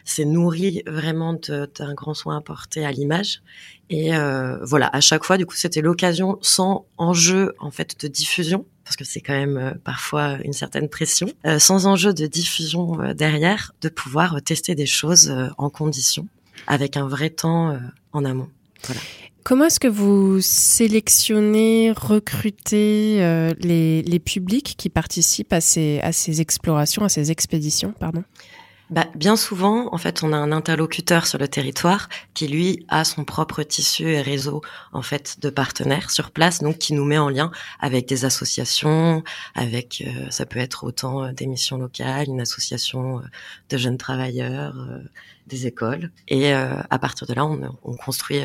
c'est 0.06 0.26
nourri 0.26 0.84
vraiment 0.88 1.34
d'un 1.34 1.94
grand 1.94 2.14
soin 2.14 2.38
apporté 2.38 2.86
à 2.86 2.92
l'image. 2.92 3.42
Et 3.90 4.16
euh, 4.16 4.58
voilà, 4.64 4.90
à 4.94 5.02
chaque 5.02 5.24
fois, 5.24 5.38
du 5.38 5.46
coup, 5.46 5.56
c'était 5.56 5.82
l'occasion, 5.82 6.38
sans 6.42 6.86
enjeu 6.98 7.56
en 7.60 7.72
fait 7.72 8.00
de 8.02 8.08
diffusion, 8.08 8.66
parce 8.84 8.96
que 8.96 9.04
c'est 9.04 9.22
quand 9.22 9.34
même 9.34 9.58
euh, 9.58 9.72
parfois 9.84 10.38
une 10.44 10.54
certaine 10.54 10.90
pression, 10.90 11.28
sans 11.60 11.86
enjeu 11.86 12.14
de 12.14 12.26
diffusion 12.26 13.14
derrière, 13.14 13.74
de 13.82 13.90
pouvoir 13.90 14.42
tester 14.42 14.76
des 14.76 14.86
choses 14.86 15.34
en 15.58 15.70
condition, 15.70 16.28
avec 16.68 16.98
un 16.98 17.08
vrai 17.08 17.30
temps 17.30 17.78
en 18.14 18.26
amont. 18.26 18.50
Voilà. 18.86 19.02
Comment 19.44 19.66
est-ce 19.66 19.80
que 19.80 19.88
vous 19.88 20.40
sélectionnez, 20.40 21.92
recrutez 21.92 23.18
euh, 23.22 23.54
les, 23.60 24.04
les, 24.04 24.20
publics 24.20 24.76
qui 24.78 24.90
participent 24.90 25.54
à 25.54 25.62
ces, 25.62 26.00
à 26.02 26.12
ces 26.12 26.42
explorations, 26.42 27.04
à 27.04 27.10
ces 27.10 27.32
expéditions, 27.32 27.94
pardon? 28.00 28.24
Bah, 28.92 29.08
Bien 29.16 29.36
souvent, 29.36 29.90
en 29.94 29.98
fait, 29.98 30.22
on 30.22 30.34
a 30.34 30.38
un 30.38 30.52
interlocuteur 30.52 31.26
sur 31.26 31.40
le 31.40 31.48
territoire 31.48 32.10
qui, 32.34 32.48
lui, 32.48 32.86
a 32.90 33.04
son 33.04 33.24
propre 33.24 33.64
tissu 33.64 34.10
et 34.10 34.22
réseau 34.22 34.62
en 34.92 35.02
fait 35.02 35.40
de 35.42 35.50
partenaires 35.50 36.12
sur 36.12 36.32
place, 36.32 36.60
donc 36.62 36.78
qui 36.78 36.94
nous 36.94 37.06
met 37.06 37.18
en 37.18 37.30
lien 37.30 37.52
avec 37.80 38.08
des 38.08 38.26
associations, 38.26 39.24
avec 39.56 40.04
euh, 40.06 40.30
ça 40.30 40.46
peut 40.46 40.60
être 40.60 40.84
autant 40.84 41.24
euh, 41.24 41.32
des 41.32 41.48
missions 41.48 41.78
locales, 41.78 42.28
une 42.28 42.42
association 42.42 43.20
euh, 43.20 43.24
de 43.70 43.78
jeunes 43.78 43.98
travailleurs, 43.98 44.76
des 45.48 45.66
écoles, 45.68 46.12
et 46.28 46.54
à 46.54 47.00
partir 47.00 47.26
de 47.28 47.34
là, 47.34 47.46
on, 47.46 47.78
on 47.84 47.96
construit 47.96 48.42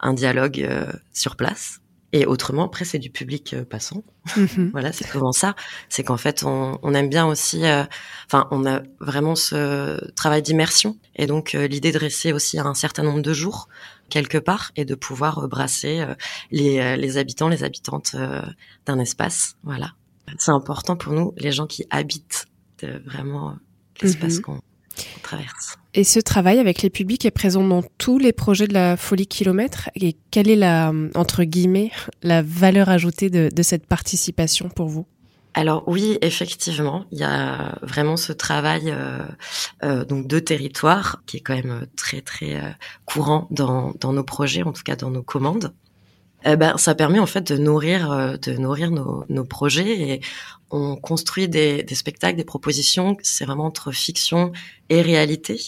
un 0.00 0.12
dialogue 0.12 0.68
sur 1.12 1.36
place 1.36 1.80
et 2.14 2.26
autrement, 2.26 2.66
après, 2.66 2.84
c'est 2.84 3.00
du 3.00 3.10
public 3.10 3.54
euh, 3.54 3.64
passant. 3.64 4.04
Mhm. 4.36 4.70
voilà, 4.70 4.92
c'est 4.92 5.06
comment 5.10 5.32
ça. 5.32 5.56
C'est 5.88 6.04
qu'en 6.04 6.16
fait, 6.16 6.44
on, 6.44 6.78
on, 6.80 6.94
aime 6.94 7.08
bien 7.08 7.26
aussi. 7.26 7.66
Euh, 7.66 7.82
enfin, 8.26 8.46
on 8.52 8.64
a 8.64 8.82
vraiment 9.00 9.34
ce 9.34 10.12
travail 10.12 10.40
d'immersion, 10.40 10.96
et 11.16 11.26
donc 11.26 11.56
euh, 11.56 11.66
l'idée 11.66 11.90
de 11.90 11.98
rester 11.98 12.32
aussi 12.32 12.60
un 12.60 12.72
certain 12.74 13.02
nombre 13.02 13.20
de 13.20 13.32
jours 13.32 13.68
quelque 14.10 14.38
part 14.38 14.70
et 14.76 14.84
de 14.84 14.94
pouvoir 14.94 15.48
brasser 15.48 16.06
les, 16.50 16.96
les 16.96 17.16
habitants, 17.16 17.48
les 17.48 17.64
habitantes 17.64 18.14
d'un 18.84 18.98
espace. 18.98 19.56
Voilà, 19.64 19.94
c'est 20.38 20.50
important 20.50 20.94
pour 20.94 21.14
nous, 21.14 21.32
les 21.38 21.52
gens 21.52 21.66
qui 21.66 21.86
habitent 21.88 22.46
vraiment 22.82 23.56
l'espace 24.02 24.36
mhm. 24.36 24.42
qu'on 24.42 24.60
traverse. 25.22 25.76
Et 25.94 26.04
ce 26.04 26.18
travail 26.18 26.58
avec 26.58 26.82
les 26.82 26.90
publics 26.90 27.24
est 27.24 27.30
présent 27.30 27.66
dans 27.66 27.82
tous 27.98 28.18
les 28.18 28.32
projets 28.32 28.66
de 28.66 28.74
la 28.74 28.96
Folie 28.96 29.28
Kilomètre? 29.28 29.90
Et 29.94 30.16
quelle 30.30 30.50
est 30.50 30.56
la, 30.56 30.92
entre 31.14 31.44
guillemets, 31.44 31.92
la 32.22 32.42
valeur 32.42 32.88
ajoutée 32.88 33.30
de, 33.30 33.48
de 33.54 33.62
cette 33.62 33.86
participation 33.86 34.68
pour 34.68 34.88
vous? 34.88 35.06
Alors 35.54 35.84
oui, 35.86 36.18
effectivement, 36.20 37.04
il 37.12 37.18
y 37.18 37.22
a 37.22 37.78
vraiment 37.80 38.16
ce 38.16 38.32
travail 38.32 38.90
euh, 38.90 39.20
euh, 39.84 40.04
donc 40.04 40.26
de 40.26 40.40
territoire 40.40 41.22
qui 41.26 41.36
est 41.36 41.40
quand 41.40 41.54
même 41.54 41.86
très 41.96 42.22
très 42.22 42.56
euh, 42.56 42.68
courant 43.04 43.46
dans, 43.52 43.94
dans 44.00 44.12
nos 44.12 44.24
projets, 44.24 44.64
en 44.64 44.72
tout 44.72 44.82
cas 44.82 44.96
dans 44.96 45.10
nos 45.10 45.22
commandes. 45.22 45.72
Eh 46.44 46.56
ben, 46.56 46.76
ça 46.76 46.94
permet 46.94 47.18
en 47.18 47.26
fait 47.26 47.52
de 47.52 47.56
nourrir, 47.56 48.12
euh, 48.12 48.36
de 48.36 48.52
nourrir 48.52 48.90
nos, 48.90 49.24
nos 49.28 49.44
projets 49.44 50.00
et 50.00 50.20
on 50.74 50.96
construit 50.96 51.48
des, 51.48 51.84
des 51.84 51.94
spectacles, 51.94 52.36
des 52.36 52.44
propositions. 52.44 53.16
C'est 53.22 53.44
vraiment 53.44 53.66
entre 53.66 53.92
fiction 53.92 54.50
et 54.88 55.02
réalité. 55.02 55.60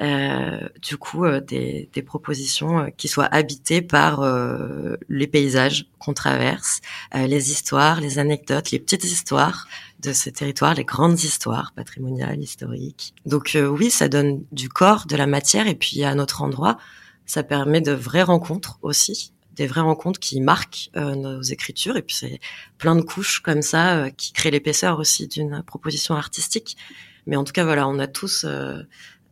Euh, 0.00 0.68
du 0.80 0.96
coup, 0.96 1.24
euh, 1.24 1.40
des, 1.40 1.90
des, 1.92 2.02
propositions 2.02 2.78
euh, 2.78 2.86
qui 2.96 3.08
soient 3.08 3.28
habitées 3.30 3.82
par 3.82 4.24
les 5.08 5.26
paysages 5.26 5.86
qu'on 5.98 6.14
traverse, 6.14 6.80
les 7.14 7.50
histoires, 7.50 8.00
les 8.00 8.18
anecdotes, 8.18 8.70
les 8.70 8.78
petites 8.78 9.04
histoires 9.04 9.66
de 10.00 10.12
ce 10.12 10.30
territoire, 10.30 10.74
les 10.74 10.84
grandes 10.84 11.20
histoires 11.22 11.72
patrimoniales, 11.74 12.40
historiques. 12.40 13.14
Donc 13.26 13.56
oui, 13.60 13.90
ça 13.90 14.08
donne 14.08 14.42
du 14.52 14.68
corps, 14.68 15.06
de 15.06 15.16
la 15.16 15.26
matière, 15.26 15.66
et 15.66 15.74
puis 15.74 16.04
à 16.04 16.14
notre 16.14 16.42
endroit, 16.42 16.78
ça 17.26 17.42
permet 17.42 17.80
de 17.80 17.92
vraies 17.92 18.22
rencontres 18.22 18.78
aussi 18.82 19.32
des 19.56 19.66
vraies 19.66 19.80
rencontres 19.80 20.20
qui 20.20 20.40
marquent 20.40 20.90
euh, 20.96 21.14
nos 21.14 21.42
écritures. 21.42 21.96
Et 21.96 22.02
puis 22.02 22.14
c'est 22.14 22.40
plein 22.78 22.94
de 22.94 23.00
couches 23.00 23.40
comme 23.40 23.62
ça 23.62 23.96
euh, 23.96 24.10
qui 24.10 24.32
créent 24.32 24.50
l'épaisseur 24.50 24.98
aussi 24.98 25.26
d'une 25.26 25.62
proposition 25.66 26.14
artistique. 26.14 26.76
Mais 27.26 27.36
en 27.36 27.44
tout 27.44 27.52
cas, 27.52 27.64
voilà, 27.64 27.88
on 27.88 27.98
a 27.98 28.06
tous 28.06 28.44
euh, 28.44 28.82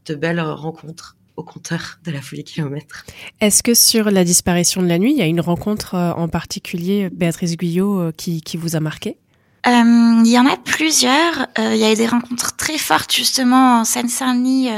de 0.06 0.14
belles 0.14 0.40
rencontres 0.40 1.16
au 1.36 1.42
compteur 1.42 1.98
de 2.04 2.10
la 2.10 2.22
folie 2.22 2.44
kilomètre. 2.44 3.04
Est-ce 3.40 3.62
que 3.62 3.74
sur 3.74 4.10
la 4.10 4.24
disparition 4.24 4.82
de 4.82 4.86
la 4.86 4.98
nuit, 4.98 5.12
il 5.12 5.18
y 5.18 5.22
a 5.22 5.26
une 5.26 5.40
rencontre 5.40 5.96
en 5.96 6.28
particulier, 6.28 7.10
Béatrice 7.10 7.56
Guyot, 7.56 8.12
qui, 8.16 8.40
qui 8.40 8.56
vous 8.56 8.76
a 8.76 8.80
marqué? 8.80 9.18
Il 9.66 10.26
y 10.26 10.38
en 10.38 10.46
a 10.46 10.56
plusieurs. 10.56 11.48
il 11.58 11.76
y 11.76 11.82
a 11.82 11.90
eu 11.90 11.96
des 11.96 12.06
rencontres 12.06 12.54
très 12.54 12.78
fortes 12.78 13.12
justement 13.12 13.80
en 13.80 13.84
Seine-Saint-Denis 13.84 14.68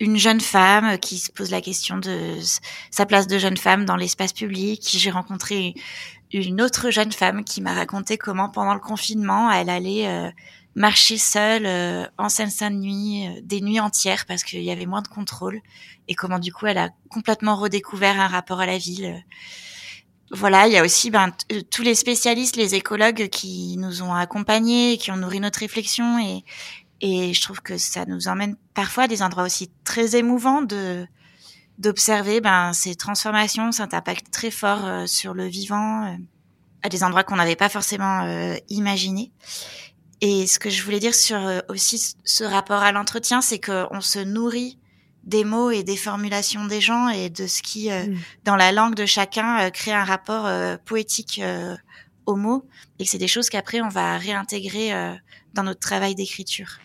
une 0.00 0.16
jeune 0.16 0.40
femme 0.40 0.98
qui 0.98 1.18
se 1.18 1.30
pose 1.30 1.50
la 1.50 1.60
question 1.60 1.98
de 1.98 2.36
sa 2.90 3.04
place 3.04 3.26
de 3.26 3.38
jeune 3.38 3.58
femme 3.58 3.84
dans 3.84 3.96
l'espace 3.96 4.32
public. 4.32 4.82
J'ai 4.96 5.10
rencontré 5.10 5.74
une 6.32 6.62
autre 6.62 6.90
jeune 6.90 7.12
femme 7.12 7.44
qui 7.44 7.60
m'a 7.60 7.74
raconté 7.74 8.16
comment 8.16 8.48
pendant 8.48 8.74
le 8.74 8.80
confinement, 8.80 9.50
elle 9.50 9.68
allait 9.68 10.08
euh, 10.08 10.30
marcher 10.74 11.18
seule 11.18 11.66
euh, 11.66 12.06
en 12.18 12.28
Seine-Saint-Denis 12.28 13.28
euh, 13.28 13.40
des 13.42 13.60
nuits 13.60 13.80
entières 13.80 14.24
parce 14.26 14.44
qu'il 14.44 14.62
y 14.62 14.70
avait 14.70 14.86
moins 14.86 15.02
de 15.02 15.08
contrôle 15.08 15.60
et 16.08 16.14
comment 16.14 16.38
du 16.38 16.52
coup 16.52 16.66
elle 16.66 16.78
a 16.78 16.90
complètement 17.08 17.56
redécouvert 17.56 18.18
un 18.18 18.28
rapport 18.28 18.60
à 18.60 18.66
la 18.66 18.78
ville. 18.78 19.22
Voilà, 20.32 20.68
il 20.68 20.72
y 20.72 20.78
a 20.78 20.84
aussi 20.84 21.10
ben, 21.10 21.32
tous 21.72 21.82
les 21.82 21.96
spécialistes, 21.96 22.54
les 22.54 22.76
écologues 22.76 23.28
qui 23.30 23.76
nous 23.78 24.02
ont 24.02 24.14
accompagnés, 24.14 24.96
qui 24.96 25.10
ont 25.10 25.16
nourri 25.16 25.40
notre 25.40 25.58
réflexion 25.58 26.20
et, 26.20 26.44
et 27.00 27.32
je 27.32 27.40
trouve 27.40 27.62
que 27.62 27.78
ça 27.78 28.04
nous 28.06 28.28
emmène 28.28 28.56
parfois 28.74 29.04
à 29.04 29.08
des 29.08 29.22
endroits 29.22 29.44
aussi 29.44 29.70
très 29.84 30.16
émouvants 30.16 30.62
de 30.62 31.06
d'observer 31.80 32.42
ben, 32.42 32.74
ces 32.74 32.94
transformations, 32.94 33.72
cet 33.72 33.94
impact 33.94 34.30
très 34.30 34.50
fort 34.50 34.84
euh, 34.84 35.06
sur 35.06 35.32
le 35.32 35.46
vivant, 35.46 36.04
euh, 36.04 36.16
à 36.82 36.90
des 36.90 37.02
endroits 37.02 37.24
qu'on 37.24 37.36
n'avait 37.36 37.56
pas 37.56 37.70
forcément 37.70 38.22
euh, 38.24 38.54
imaginés. 38.68 39.32
Et 40.20 40.46
ce 40.46 40.58
que 40.58 40.68
je 40.68 40.82
voulais 40.82 41.00
dire 41.00 41.14
sur 41.14 41.40
aussi 41.70 42.14
ce 42.24 42.44
rapport 42.44 42.82
à 42.82 42.92
l'entretien, 42.92 43.40
c'est 43.40 43.58
qu'on 43.58 44.02
se 44.02 44.18
nourrit 44.18 44.78
des 45.24 45.44
mots 45.44 45.70
et 45.70 45.82
des 45.82 45.96
formulations 45.96 46.66
des 46.66 46.82
gens 46.82 47.08
et 47.08 47.30
de 47.30 47.46
ce 47.46 47.62
qui, 47.62 47.90
mm. 47.90 48.18
dans 48.44 48.56
la 48.56 48.72
langue 48.72 48.94
de 48.94 49.06
chacun, 49.06 49.70
crée 49.70 49.92
un 49.92 50.04
rapport 50.04 50.46
poétique 50.84 51.40
aux 52.26 52.36
mots. 52.36 52.68
Et 52.98 53.04
que 53.04 53.10
c'est 53.10 53.16
des 53.16 53.28
choses 53.28 53.48
qu'après 53.48 53.80
on 53.80 53.88
va 53.88 54.18
réintégrer 54.18 54.92
dans 55.54 55.62
notre 55.62 55.80
travail 55.80 56.14
d'écriture. 56.14 56.78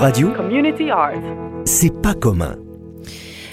Euradio, 0.00 0.32
Community 0.32 0.90
Art. 0.90 1.12
c'est 1.66 1.92
pas 2.00 2.14
commun. 2.14 2.56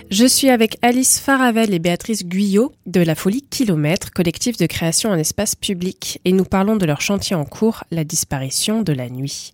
Je 0.09 0.25
suis 0.25 0.49
avec 0.49 0.77
Alice 0.81 1.19
Faravel 1.19 1.73
et 1.73 1.79
Béatrice 1.79 2.25
Guyot 2.25 2.71
de 2.85 3.01
la 3.01 3.15
Folie 3.15 3.41
Kilomètre, 3.41 4.11
collectif 4.11 4.55
de 4.55 4.65
création 4.65 5.09
en 5.09 5.17
espace 5.17 5.55
public, 5.55 6.21
et 6.23 6.31
nous 6.31 6.45
parlons 6.45 6.77
de 6.77 6.85
leur 6.85 7.01
chantier 7.01 7.35
en 7.35 7.43
cours, 7.43 7.83
la 7.91 8.05
disparition 8.05 8.81
de 8.81 8.93
la 8.93 9.09
nuit. 9.09 9.51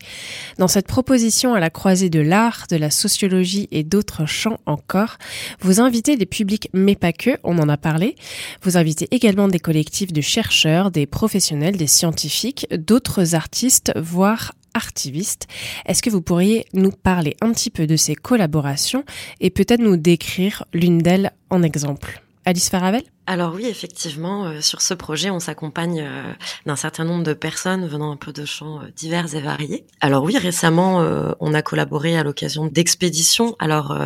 Dans 0.59 0.67
cette 0.67 0.85
proposition 0.85 1.55
à 1.55 1.59
la 1.59 1.71
croisée 1.71 2.11
de 2.11 2.19
l'art, 2.19 2.65
de 2.69 2.77
la 2.77 2.91
sociologie 2.91 3.67
et 3.71 3.83
d'autres 3.83 4.27
champs 4.27 4.59
encore, 4.67 5.17
vous 5.61 5.81
invitez 5.81 6.15
des 6.15 6.27
publics, 6.27 6.69
mais 6.73 6.95
pas 6.95 7.11
que, 7.11 7.39
on 7.43 7.57
en 7.57 7.69
a 7.69 7.77
parlé. 7.77 8.15
Vous 8.61 8.77
invitez 8.77 9.07
également 9.09 9.47
des 9.47 9.59
collectifs 9.59 10.13
de 10.13 10.21
chercheurs, 10.21 10.91
des 10.91 11.07
professionnels, 11.07 11.75
des 11.75 11.87
scientifiques, 11.87 12.67
d'autres 12.69 13.33
artistes, 13.33 13.91
voire 13.95 14.51
artivistes. 14.73 15.47
Est-ce 15.85 16.01
que 16.01 16.09
vous 16.09 16.21
pourriez 16.21 16.65
nous 16.73 16.91
parler 16.91 17.35
un 17.41 17.51
petit 17.51 17.69
peu 17.69 17.87
de 17.87 17.95
ces 17.95 18.15
collaborations 18.15 19.03
et 19.39 19.49
peut-être 19.49 19.81
nous 19.81 19.97
décrire 19.97 20.65
l'une 20.73 20.99
d'elles 20.99 21.31
en 21.49 21.63
exemple? 21.63 22.23
Alice 22.45 22.69
Faravel? 22.69 23.03
Alors 23.25 23.53
oui, 23.53 23.65
effectivement, 23.67 24.45
euh, 24.45 24.59
sur 24.59 24.81
ce 24.81 24.93
projet, 24.93 25.29
on 25.29 25.39
s'accompagne 25.39 26.01
euh, 26.01 26.33
d'un 26.65 26.75
certain 26.75 27.05
nombre 27.05 27.23
de 27.23 27.33
personnes 27.33 27.87
venant 27.87 28.11
un 28.11 28.17
peu 28.17 28.33
de 28.33 28.43
champs 28.43 28.81
euh, 28.81 28.87
divers 28.97 29.33
et 29.33 29.39
variés. 29.39 29.85
Alors 30.01 30.23
oui, 30.23 30.37
récemment, 30.37 31.01
euh, 31.01 31.31
on 31.39 31.53
a 31.53 31.61
collaboré 31.61 32.17
à 32.17 32.23
l'occasion 32.23 32.65
d'expéditions. 32.65 33.55
Alors 33.59 33.97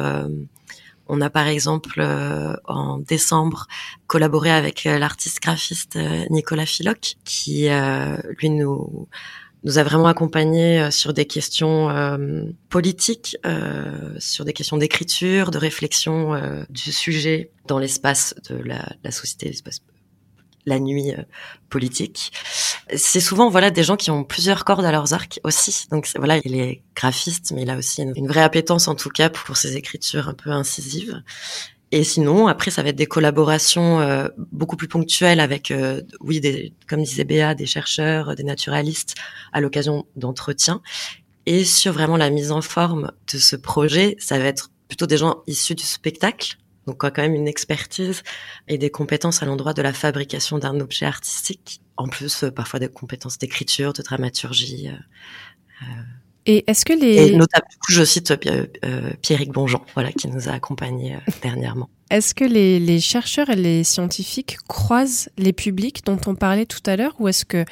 on 1.07 1.21
a 1.21 1.29
par 1.29 1.47
exemple 1.47 2.05
en 2.65 2.97
décembre 2.97 3.67
collaboré 4.07 4.51
avec 4.51 4.83
l'artiste 4.83 5.41
graphiste 5.41 5.97
Nicolas 6.29 6.65
Filoc, 6.65 7.15
qui 7.23 7.69
lui 8.39 8.49
nous 8.49 9.07
nous 9.67 9.77
a 9.77 9.83
vraiment 9.83 10.07
accompagnés 10.07 10.81
euh, 10.81 10.91
sur 10.91 11.13
des 11.13 11.25
questions 11.25 11.89
euh, 11.89 12.43
politiques, 12.69 13.37
euh, 13.45 14.15
sur 14.17 14.45
des 14.45 14.53
questions 14.53 14.77
d'écriture, 14.77 15.51
de 15.51 15.57
réflexion 15.57 16.33
euh, 16.33 16.63
du 16.69 16.91
sujet 16.91 17.51
dans 17.67 17.77
l'espace 17.77 18.33
de 18.49 18.55
la, 18.55 18.87
la 19.03 19.11
société, 19.11 19.47
l'espace 19.47 19.81
la 20.65 20.79
nuit 20.79 21.11
euh, 21.13 21.21
politique. 21.69 22.31
C'est 22.95 23.19
souvent 23.19 23.49
voilà 23.49 23.71
des 23.71 23.83
gens 23.83 23.95
qui 23.95 24.11
ont 24.11 24.23
plusieurs 24.23 24.63
cordes 24.65 24.85
à 24.85 24.91
leurs 24.91 25.13
arcs 25.13 25.39
aussi. 25.43 25.87
Donc 25.91 26.09
voilà, 26.15 26.37
il 26.43 26.55
est 26.55 26.83
graphiste, 26.95 27.51
mais 27.53 27.63
il 27.63 27.69
a 27.69 27.77
aussi 27.77 28.03
une, 28.03 28.13
une 28.15 28.27
vraie 28.27 28.43
appétence 28.43 28.87
en 28.87 28.95
tout 28.95 29.09
cas 29.09 29.29
pour 29.29 29.57
ses 29.57 29.75
écritures 29.75 30.29
un 30.29 30.33
peu 30.33 30.51
incisives. 30.51 31.21
Et 31.91 32.03
sinon, 32.03 32.47
après, 32.47 32.69
ça 32.69 32.83
va 32.83 32.89
être 32.89 32.97
des 32.97 33.05
collaborations 33.05 34.01
euh, 34.01 34.27
beaucoup 34.51 34.75
plus 34.75 34.89
ponctuelles 34.89 35.39
avec, 35.39 35.71
euh, 35.71 36.01
oui, 36.19 36.41
des, 36.41 36.73
comme 36.87 37.01
disait 37.01 37.23
Béa, 37.23 37.55
des 37.55 37.65
chercheurs, 37.65 38.35
des 38.35 38.43
naturalistes, 38.43 39.15
à 39.53 39.61
l'occasion 39.61 40.05
d'entretiens. 40.17 40.81
Et 41.45 41.63
sur 41.63 41.93
vraiment 41.93 42.17
la 42.17 42.29
mise 42.29 42.51
en 42.51 42.61
forme 42.61 43.11
de 43.31 43.37
ce 43.37 43.55
projet, 43.55 44.17
ça 44.19 44.37
va 44.37 44.45
être 44.45 44.69
plutôt 44.89 45.07
des 45.07 45.17
gens 45.17 45.43
issus 45.47 45.75
du 45.75 45.83
spectacle, 45.83 46.57
donc 46.87 46.97
quand 46.97 47.17
même 47.17 47.35
une 47.35 47.47
expertise 47.47 48.23
et 48.67 48.77
des 48.77 48.89
compétences 48.89 49.41
à 49.41 49.45
l'endroit 49.45 49.73
de 49.73 49.81
la 49.81 49.93
fabrication 49.93 50.57
d'un 50.57 50.79
objet 50.81 51.05
artistique. 51.05 51.81
En 51.95 52.09
plus, 52.09 52.43
euh, 52.43 52.51
parfois 52.51 52.81
des 52.81 52.89
compétences 52.89 53.37
d'écriture, 53.37 53.93
de 53.93 54.01
dramaturgie. 54.01 54.89
euh, 54.89 55.85
Et 56.47 56.63
est-ce 56.67 56.85
que 56.85 56.93
Et 56.93 56.95
les 56.95 57.35
notamment, 57.35 57.67
du 57.69 57.77
coup, 57.77 57.91
je 57.91 58.03
cite 58.03 58.31
euh, 58.31 58.65
euh, 58.85 59.11
Pierrick 59.21 59.51
Bonjean, 59.51 59.81
voilà, 59.93 60.11
qui 60.13 60.27
nous 60.29 60.47
a 60.49 60.53
accompagnés 60.53 61.15
euh, 61.15 61.31
dernièrement. 61.43 61.89
est-ce 62.09 62.33
que 62.33 62.45
les, 62.45 62.79
les 62.79 63.01
chercheurs 63.01 63.49
et 63.49 63.55
les 63.57 63.83
scientifiques 63.83 64.57
croisent 64.67 65.29
les 65.37 65.51
publics 65.51 66.05
dont 66.05 66.19
on 66.25 66.35
parlait 66.35 66.65
tout 66.65 66.81
à 66.85 66.95
l'heure 66.95 67.13
ou 67.19 67.27
est-ce 67.27 67.43
que 67.43 67.65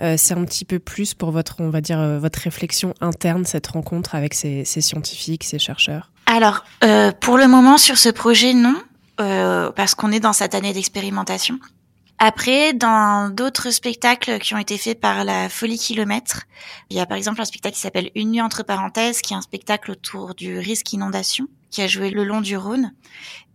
euh, 0.00 0.14
c'est 0.16 0.34
un 0.34 0.44
petit 0.44 0.64
peu 0.64 0.78
plus 0.78 1.12
pour 1.12 1.32
votre 1.32 1.56
on 1.58 1.70
va 1.70 1.80
dire 1.80 1.98
euh, 1.98 2.20
votre 2.20 2.38
réflexion 2.38 2.94
interne 3.00 3.44
cette 3.44 3.66
rencontre 3.66 4.14
avec 4.14 4.34
ces, 4.34 4.64
ces 4.64 4.80
scientifiques, 4.80 5.42
ces 5.42 5.58
chercheurs? 5.58 6.12
Alors, 6.26 6.64
euh, 6.84 7.10
pour 7.20 7.36
le 7.36 7.48
moment, 7.48 7.76
sur 7.78 7.98
ce 7.98 8.08
projet, 8.10 8.54
non, 8.54 8.76
euh, 9.20 9.72
parce 9.72 9.96
qu'on 9.96 10.12
est 10.12 10.20
dans 10.20 10.32
cette 10.32 10.54
année 10.54 10.72
d'expérimentation. 10.72 11.58
Après, 12.22 12.74
dans 12.74 13.30
d'autres 13.30 13.70
spectacles 13.70 14.38
qui 14.40 14.54
ont 14.54 14.58
été 14.58 14.76
faits 14.76 15.00
par 15.00 15.24
la 15.24 15.48
Folie 15.48 15.78
Kilomètre, 15.78 16.42
il 16.90 16.98
y 16.98 17.00
a 17.00 17.06
par 17.06 17.16
exemple 17.16 17.40
un 17.40 17.46
spectacle 17.46 17.74
qui 17.74 17.80
s'appelle 17.80 18.10
Une 18.14 18.32
nuit 18.32 18.42
entre 18.42 18.62
parenthèses, 18.62 19.22
qui 19.22 19.32
est 19.32 19.36
un 19.38 19.40
spectacle 19.40 19.90
autour 19.90 20.34
du 20.34 20.58
risque 20.58 20.92
inondation, 20.92 21.46
qui 21.70 21.80
a 21.80 21.86
joué 21.86 22.10
le 22.10 22.24
long 22.24 22.42
du 22.42 22.58
Rhône. 22.58 22.92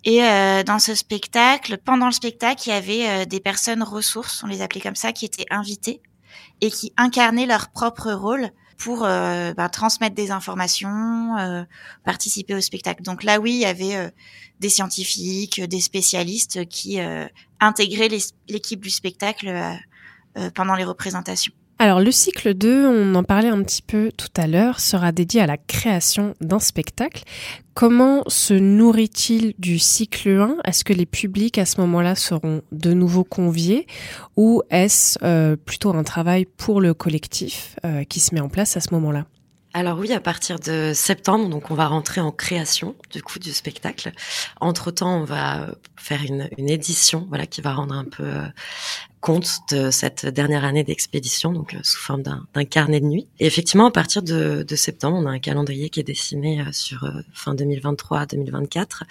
Et 0.03 0.23
euh, 0.23 0.63
dans 0.63 0.79
ce 0.79 0.95
spectacle, 0.95 1.77
pendant 1.77 2.07
le 2.07 2.11
spectacle, 2.11 2.63
il 2.65 2.69
y 2.71 2.73
avait 2.73 3.07
euh, 3.07 3.25
des 3.25 3.39
personnes 3.39 3.83
ressources, 3.83 4.43
on 4.43 4.47
les 4.47 4.63
appelait 4.63 4.81
comme 4.81 4.95
ça, 4.95 5.13
qui 5.13 5.25
étaient 5.25 5.45
invitées 5.51 6.01
et 6.61 6.71
qui 6.71 6.91
incarnaient 6.97 7.45
leur 7.45 7.69
propre 7.69 8.13
rôle 8.13 8.49
pour 8.77 9.03
euh, 9.03 9.53
ben, 9.53 9.69
transmettre 9.69 10.15
des 10.15 10.31
informations, 10.31 11.37
euh, 11.37 11.63
participer 12.03 12.55
au 12.55 12.61
spectacle. 12.61 13.03
Donc 13.03 13.23
là, 13.23 13.39
oui, 13.39 13.53
il 13.53 13.59
y 13.59 13.65
avait 13.65 13.95
euh, 13.95 14.09
des 14.59 14.69
scientifiques, 14.69 15.61
des 15.61 15.79
spécialistes 15.79 16.65
qui 16.67 16.99
intégraient 17.59 18.09
l'équipe 18.47 18.81
du 18.81 18.89
spectacle 18.89 19.51
pendant 20.53 20.75
les 20.75 20.85
représentations. 20.85 21.53
Alors 21.77 21.99
le 21.99 22.11
cycle 22.11 22.53
2, 22.53 22.87
on 22.87 23.15
en 23.15 23.23
parlait 23.25 23.49
un 23.49 23.61
petit 23.61 23.81
peu 23.81 24.09
tout 24.15 24.29
à 24.37 24.47
l'heure, 24.47 24.79
sera 24.79 25.11
dédié 25.11 25.41
à 25.41 25.45
la 25.45 25.57
création 25.57 26.33
d'un 26.39 26.59
spectacle. 26.59 27.23
Comment 27.73 28.23
se 28.27 28.53
nourrit-il 28.53 29.53
du 29.59 29.77
cycle 29.77 30.29
1 30.29 30.57
Est-ce 30.63 30.85
que 30.85 30.93
les 30.93 31.05
publics 31.05 31.57
à 31.57 31.65
ce 31.65 31.81
moment-là 31.81 32.15
seront 32.15 32.61
de 32.71 32.93
nouveau 32.93 33.25
conviés? 33.25 33.87
Ou 34.37 34.61
est-ce 34.69 35.19
euh, 35.23 35.57
plutôt 35.57 35.93
un 35.93 36.03
travail 36.03 36.45
pour 36.45 36.79
le 36.79 36.93
collectif 36.93 37.75
euh, 37.83 38.05
qui 38.05 38.21
se 38.21 38.33
met 38.33 38.41
en 38.41 38.47
place 38.47 38.77
à 38.77 38.79
ce 38.79 38.93
moment-là? 38.93 39.25
Alors 39.77 39.99
oui, 39.99 40.13
à 40.13 40.21
partir 40.21 40.57
de 40.57 40.93
septembre, 40.95 41.49
donc 41.49 41.69
on 41.69 41.75
va 41.75 41.87
rentrer 41.87 42.21
en 42.21 42.31
création 42.31 42.95
du 43.11 43.21
coup 43.21 43.39
du 43.39 43.51
spectacle. 43.51 44.13
Entre 44.61 44.89
temps, 44.89 45.19
on 45.19 45.25
va 45.25 45.67
faire 45.97 46.23
une, 46.23 46.49
une 46.57 46.69
édition, 46.69 47.25
voilà, 47.27 47.45
qui 47.45 47.59
va 47.59 47.73
rendre 47.73 47.93
un 47.93 48.05
peu 48.05 48.23
euh, 48.23 48.45
compte 49.19 49.49
de 49.71 49.91
cette 49.91 50.27
dernière 50.27 50.63
année 50.63 50.85
d'expédition, 50.85 51.51
donc 51.51 51.73
euh, 51.73 51.79
sous 51.83 51.99
forme 51.99 52.23
d'un 52.23 52.63
carnet 52.63 53.01
de 53.01 53.05
nuit. 53.05 53.27
Et 53.41 53.47
effectivement, 53.47 53.87
à 53.87 53.91
partir 53.91 54.23
de, 54.23 54.63
de 54.65 54.75
septembre, 54.77 55.17
on 55.19 55.25
a 55.25 55.31
un 55.31 55.39
calendrier 55.39 55.89
qui 55.89 55.99
est 55.99 56.03
dessiné 56.03 56.61
euh, 56.61 56.71
sur 56.71 57.05
fin 57.33 57.53
2023-2024, 57.53 59.01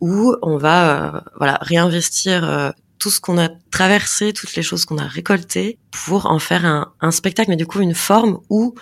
où 0.00 0.36
on 0.40 0.56
va 0.56 1.24
voilà 1.36 1.58
réinvestir. 1.62 2.72
tout 3.00 3.10
ce 3.10 3.20
qu'on 3.20 3.38
a 3.38 3.48
traversé, 3.72 4.32
toutes 4.32 4.54
les 4.54 4.62
choses 4.62 4.84
qu'on 4.84 4.98
a 4.98 5.06
récoltées 5.06 5.78
pour 5.90 6.26
en 6.26 6.38
faire 6.38 6.64
un, 6.64 6.92
un 7.00 7.10
spectacle, 7.10 7.50
mais 7.50 7.56
du 7.56 7.66
coup 7.66 7.80
une 7.80 7.94
forme 7.94 8.38
où 8.50 8.76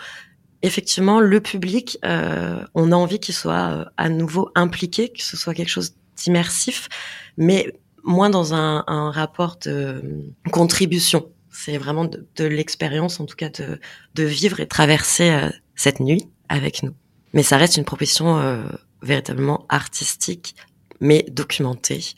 effectivement, 0.64 1.20
le 1.20 1.40
public, 1.40 1.98
euh, 2.04 2.64
on 2.74 2.92
a 2.92 2.96
envie 2.96 3.20
qu'il 3.20 3.34
soit 3.34 3.70
euh, 3.70 3.84
à 3.96 4.08
nouveau 4.08 4.50
impliqué, 4.54 5.10
que 5.10 5.22
ce 5.22 5.36
soit 5.36 5.54
quelque 5.54 5.68
chose 5.68 5.94
d'immersif, 6.16 6.88
mais 7.36 7.72
moins 8.02 8.30
dans 8.30 8.54
un, 8.54 8.84
un 8.86 9.10
rapport 9.10 9.56
de 9.64 9.70
euh, 9.70 10.02
contribution. 10.50 11.28
C'est 11.50 11.78
vraiment 11.78 12.04
de, 12.04 12.26
de 12.36 12.44
l'expérience, 12.44 13.20
en 13.20 13.26
tout 13.26 13.36
cas, 13.36 13.50
de, 13.50 13.78
de 14.14 14.24
vivre 14.24 14.60
et 14.60 14.66
traverser 14.66 15.30
euh, 15.30 15.50
cette 15.74 16.00
nuit 16.00 16.28
avec 16.48 16.82
nous. 16.82 16.94
Mais 17.32 17.42
ça 17.42 17.56
reste 17.56 17.76
une 17.76 17.84
proposition 17.84 18.38
euh, 18.38 18.62
véritablement 19.02 19.66
artistique, 19.68 20.54
mais 21.00 21.26
documentée 21.30 22.14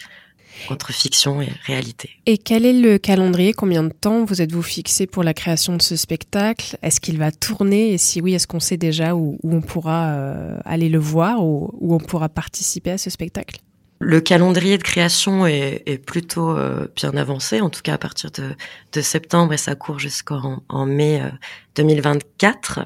entre 0.71 0.93
fiction 0.93 1.41
et 1.41 1.51
réalité. 1.65 2.11
Et 2.27 2.39
quel 2.39 2.65
est 2.65 2.73
le 2.73 2.99
calendrier? 2.99 3.53
Combien 3.53 3.83
de 3.83 3.93
temps 3.93 4.25
vous 4.25 4.43
êtes-vous 4.43 4.63
fixé 4.63 5.07
pour 5.07 5.23
la 5.23 5.35
création 5.35 5.77
de 5.77 5.83
ce 5.83 5.97
spectacle? 5.97 6.77
Est-ce 6.83 7.01
qu'il 7.01 7.19
va 7.19 7.33
tourner? 7.33 7.93
Et 7.93 7.99
si 7.99 8.21
oui, 8.21 8.35
est-ce 8.35 8.47
qu'on 8.47 8.61
sait 8.61 8.77
déjà 8.77 9.15
où, 9.15 9.39
on 9.43 9.61
pourra 9.61 10.09
euh, 10.09 10.59
aller 10.65 10.89
le 10.89 10.99
voir 10.99 11.45
ou 11.45 11.71
où 11.81 11.95
on 11.95 11.99
pourra 11.99 12.29
participer 12.29 12.91
à 12.91 12.99
ce 12.99 13.11
spectacle? 13.11 13.61
Le 13.99 14.21
calendrier 14.21 14.77
de 14.77 14.83
création 14.83 15.47
est, 15.47 15.83
est 15.87 15.97
plutôt 15.97 16.51
euh, 16.51 16.87
bien 16.95 17.17
avancé, 17.17 17.63
en 17.63 17.71
tout 17.71 17.81
cas 17.81 17.95
à 17.95 17.99
partir 17.99 18.31
de, 18.31 18.55
de 18.93 19.01
septembre 19.01 19.55
et 19.55 19.57
ça 19.57 19.75
court 19.75 19.99
jusqu'en 19.99 20.63
en 20.69 20.85
mai 20.85 21.23
euh, 21.23 21.31
2024. 21.77 22.81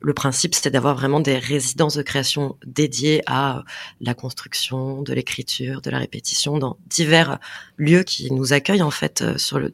Le 0.00 0.12
principe, 0.12 0.54
c'était 0.54 0.70
d'avoir 0.70 0.94
vraiment 0.94 1.20
des 1.20 1.38
résidences 1.38 1.96
de 1.96 2.02
création 2.02 2.56
dédiées 2.66 3.22
à 3.24 3.58
euh, 3.58 3.62
la 4.02 4.12
construction, 4.12 5.00
de 5.00 5.14
l'écriture, 5.14 5.80
de 5.80 5.88
la 5.88 5.98
répétition 5.98 6.58
dans 6.58 6.76
divers 6.88 7.38
lieux 7.78 8.02
qui 8.02 8.30
nous 8.30 8.52
accueillent 8.52 8.82
en 8.82 8.90
fait 8.90 9.22
euh, 9.22 9.38
sur 9.38 9.58
le. 9.58 9.72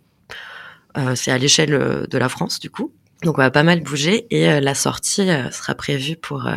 euh, 0.99 1.17
C'est 1.17 1.33
à 1.33 1.39
l'échelle 1.39 2.07
de 2.09 2.19
la 2.19 2.29
France 2.29 2.61
du 2.61 2.71
coup. 2.71 2.93
Donc 3.25 3.39
on 3.39 3.43
va 3.43 3.51
pas 3.51 3.65
mal 3.65 3.81
bouger 3.81 4.27
et 4.31 4.61
la 4.61 4.75
sortie 4.75 5.27
sera 5.51 5.75
prévue 5.75 6.17
pour 6.17 6.49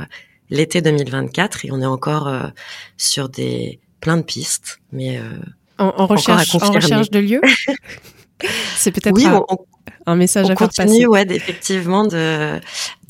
l'été 0.50 0.82
2024 0.82 1.66
et 1.66 1.72
on 1.72 1.82
est 1.82 1.86
encore 1.86 2.30
sur 2.98 3.30
des 3.30 3.80
plein 4.00 4.18
de 4.18 4.22
pistes, 4.24 4.80
mais 4.92 5.18
euh, 5.18 5.24
En, 5.78 5.94
en 5.98 6.08
recherche, 6.08 6.56
en 6.56 6.60
confirmer. 6.60 6.84
recherche 6.84 7.10
de 7.10 7.20
lieu 7.20 7.42
C'est 8.76 8.92
peut-être 8.92 9.16
oui, 9.16 9.26
un, 9.26 9.44
on, 9.50 9.58
un 10.06 10.16
message 10.16 10.46
on 10.48 10.54
à 10.54 10.56
faire 10.56 10.68
continue, 10.70 10.88
passer. 10.88 11.06
ouais, 11.08 11.26
effectivement, 11.36 12.06
de 12.06 12.60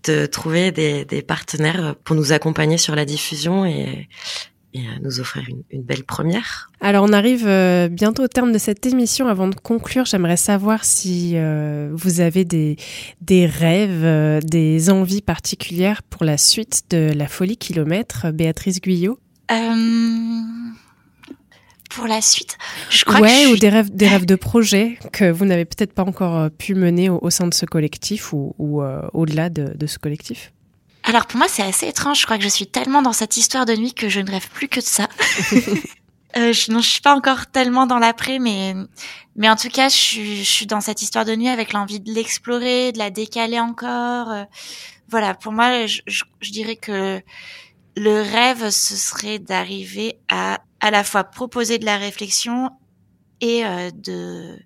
de 0.06 0.25
trouver 0.25 0.71
des, 0.71 1.04
des 1.04 1.21
partenaires 1.21 1.93
pour 2.06 2.15
nous 2.15 2.32
accompagner 2.32 2.78
sur 2.78 2.95
la 2.95 3.04
diffusion 3.06 3.65
et 3.65 4.08
et 4.75 4.82
nous 5.02 5.19
offrir 5.19 5.43
une, 5.71 5.82
belle 5.82 6.04
première. 6.04 6.69
Alors 6.80 7.04
on 7.04 7.12
arrive 7.12 7.45
bientôt 7.89 8.23
au 8.23 8.28
terme 8.28 8.52
de 8.52 8.60
cette 8.60 8.86
émission. 8.86 9.28
Avant 9.28 9.47
de 9.47 9.56
conclure, 9.56 10.06
j'aimerais 10.06 10.38
savoir 10.38 10.86
si 10.86 11.36
vous 11.91 12.19
avez 12.21 12.45
des, 12.45 12.78
des 13.21 13.47
rêves, 13.47 14.43
des 14.45 14.89
envies 14.91 15.21
particulières 15.23 16.04
pour 16.04 16.23
la 16.23 16.38
suite 16.38 16.84
de 16.91 17.12
la 17.15 17.28
folie 17.28 17.58
kilomètre, 17.58 18.32
Béatrice 18.32 18.80
Guyot 18.80 19.17
pour 21.89 22.07
la 22.07 22.21
suite. 22.21 22.57
Je 22.89 23.03
crois 23.03 23.19
ouais, 23.19 23.47
ou 23.47 23.57
des 23.57 23.69
rêves, 23.69 23.89
des 23.89 24.07
rêves 24.07 24.25
de 24.25 24.35
projet 24.35 24.97
que 25.12 25.29
vous 25.29 25.45
n'avez 25.45 25.65
peut-être 25.65 25.93
pas 25.93 26.03
encore 26.03 26.38
euh, 26.38 26.49
pu 26.49 26.75
mener 26.75 27.09
au, 27.09 27.29
sein 27.29 27.47
de 27.47 27.53
ce 27.53 27.65
collectif 27.65 28.31
ou, 28.31 28.55
ou 28.57 28.81
euh, 28.81 29.01
au-delà 29.13 29.49
de, 29.49 29.73
de, 29.75 29.88
ce 29.88 29.97
collectif? 29.97 30.53
Alors 31.03 31.25
pour 31.25 31.38
moi, 31.38 31.47
c'est 31.49 31.63
assez 31.63 31.88
étrange. 31.88 32.19
Je 32.19 32.25
crois 32.25 32.38
que 32.38 32.43
je 32.43 32.49
suis 32.49 32.67
tellement 32.67 33.01
dans 33.01 33.13
cette 33.13 33.38
histoire 33.38 33.65
de 33.65 33.75
nuit 33.75 33.93
que 33.93 34.07
je 34.07 34.19
ne 34.19 34.29
rêve 34.29 34.49
plus 34.49 34.67
que 34.67 34.79
de 34.79 34.85
ça. 34.85 35.07
euh, 36.38 36.53
je, 36.53 36.71
non, 36.71 36.79
je 36.79 36.89
suis 36.89 37.01
pas 37.01 37.15
encore 37.15 37.47
tellement 37.47 37.88
dans 37.88 37.99
l'après, 37.99 38.38
mais 38.38 38.75
mais 39.35 39.49
en 39.49 39.55
tout 39.55 39.69
cas, 39.69 39.89
je 39.89 39.95
suis, 39.95 40.38
je 40.43 40.49
suis 40.49 40.65
dans 40.67 40.81
cette 40.81 41.01
histoire 41.01 41.25
de 41.25 41.35
nuit 41.35 41.47
avec 41.47 41.73
l'envie 41.73 41.99
de 41.99 42.12
l'explorer, 42.13 42.91
de 42.91 42.99
la 42.99 43.09
décaler 43.09 43.59
encore. 43.59 44.29
Euh, 44.29 44.43
voilà, 45.09 45.33
pour 45.33 45.53
moi, 45.53 45.88
je, 45.88 46.01
je, 46.05 46.23
je 46.41 46.51
dirais 46.51 46.75
que 46.75 47.19
le 47.99 48.21
rêve, 48.21 48.69
ce 48.69 48.95
serait 48.95 49.39
d'arriver 49.39 50.17
à 50.29 50.59
à 50.79 50.91
la 50.91 51.03
fois 51.03 51.25
proposer 51.25 51.77
de 51.77 51.85
la 51.85 51.97
réflexion 51.97 52.69
et 53.41 53.65
euh, 53.65 53.91
de 53.91 54.57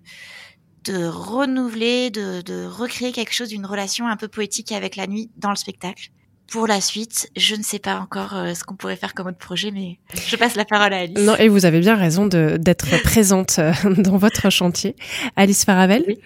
de 0.84 1.06
renouveler, 1.06 2.10
de, 2.10 2.42
de 2.42 2.66
recréer 2.66 3.10
quelque 3.10 3.32
chose 3.32 3.48
d'une 3.48 3.64
relation 3.64 4.06
un 4.06 4.16
peu 4.18 4.28
poétique 4.28 4.70
avec 4.70 4.96
la 4.96 5.06
nuit 5.06 5.30
dans 5.38 5.48
le 5.48 5.56
spectacle. 5.56 6.10
Pour 6.46 6.66
la 6.66 6.82
suite, 6.82 7.30
je 7.36 7.54
ne 7.54 7.62
sais 7.62 7.78
pas 7.78 7.98
encore 7.98 8.36
euh, 8.36 8.52
ce 8.52 8.64
qu'on 8.64 8.76
pourrait 8.76 8.96
faire 8.96 9.14
comme 9.14 9.28
autre 9.28 9.38
projet, 9.38 9.70
mais 9.70 9.98
je 10.28 10.36
passe 10.36 10.56
la 10.56 10.66
parole 10.66 10.92
à 10.92 10.98
Alice. 10.98 11.18
Non, 11.18 11.36
et 11.36 11.48
vous 11.48 11.64
avez 11.64 11.80
bien 11.80 11.96
raison 11.96 12.26
d'être 12.26 13.02
présente 13.02 13.58
euh, 13.58 13.72
dans 13.96 14.18
votre 14.18 14.50
chantier. 14.50 14.94
Alice 15.36 15.64
Faravel? 15.64 16.04
Oui. 16.06 16.18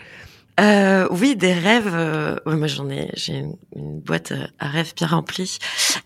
Euh, 0.58 1.06
oui, 1.10 1.36
des 1.36 1.52
rêves. 1.52 1.90
Euh, 1.92 2.36
moi, 2.46 2.66
j'en 2.66 2.90
ai. 2.90 3.10
J'ai 3.14 3.44
une, 3.76 4.00
boîte 4.00 4.32
euh, 4.32 4.46
à 4.58 4.68
rêves 4.68 4.92
bien 4.96 5.06
remplie, 5.06 5.58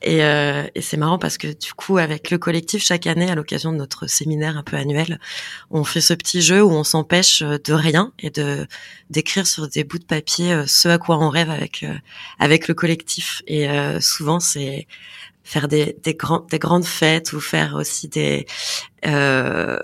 et, 0.03 0.25
euh, 0.25 0.65
et 0.75 0.83
c'est 0.83 0.97
marrant 0.97 1.19
parce 1.19 1.39
que 1.39 1.47
du 1.47 1.73
coup, 1.73 1.99
avec 1.99 2.31
le 2.31 2.39
collectif, 2.39 2.85
chaque 2.85 3.07
année, 3.07 3.31
à 3.31 3.35
l'occasion 3.35 3.73
de 3.73 3.77
notre 3.77 4.07
séminaire 4.09 4.57
un 4.57 4.63
peu 4.63 4.77
annuel, 4.77 5.21
on 5.71 5.85
fait 5.85 6.01
ce 6.01 6.15
petit 6.15 6.43
jeu 6.43 6.63
où 6.63 6.71
on 6.71 6.85
s'empêche 6.85 7.43
de 7.43 7.73
rien 7.73 8.13
et 8.19 8.31
de 8.31 8.67
d'écrire 9.11 9.47
sur 9.47 9.69
des 9.69 9.85
bouts 9.85 9.99
de 9.99 10.05
papier 10.05 10.65
ce 10.67 10.89
à 10.89 10.99
quoi 10.99 11.19
on 11.19 11.29
rêve 11.29 11.51
avec 11.51 11.85
avec 12.39 12.69
le 12.69 12.75
collectif. 12.75 13.43
Et 13.47 13.69
souvent, 14.01 14.41
c'est 14.41 14.87
faire 15.45 15.69
des 15.69 15.97
des, 16.03 16.17
des 16.51 16.59
grandes 16.59 16.85
fêtes 16.85 17.33
ou 17.33 17.41
faire 17.41 17.75
aussi 17.77 18.09
des 18.09 18.47
euh, 19.07 19.79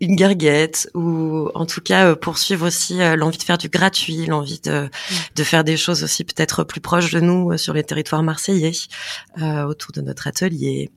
une 0.00 0.16
guerguette 0.16 0.88
ou 0.94 1.48
en 1.54 1.66
tout 1.66 1.80
cas 1.80 2.10
euh, 2.10 2.16
poursuivre 2.16 2.66
aussi 2.66 3.00
euh, 3.00 3.16
l'envie 3.16 3.38
de 3.38 3.42
faire 3.42 3.58
du 3.58 3.68
gratuit, 3.68 4.26
l'envie 4.26 4.60
de, 4.60 4.84
mm. 4.84 5.14
de 5.36 5.44
faire 5.44 5.64
des 5.64 5.76
choses 5.76 6.02
aussi 6.04 6.24
peut-être 6.24 6.64
plus 6.64 6.80
proches 6.80 7.12
de 7.12 7.20
nous 7.20 7.52
euh, 7.52 7.56
sur 7.56 7.74
les 7.74 7.84
territoires 7.84 8.22
marseillais, 8.22 8.72
autour 9.38 9.92
de 9.92 10.00
notre 10.00 10.26
atelier, 10.26 10.90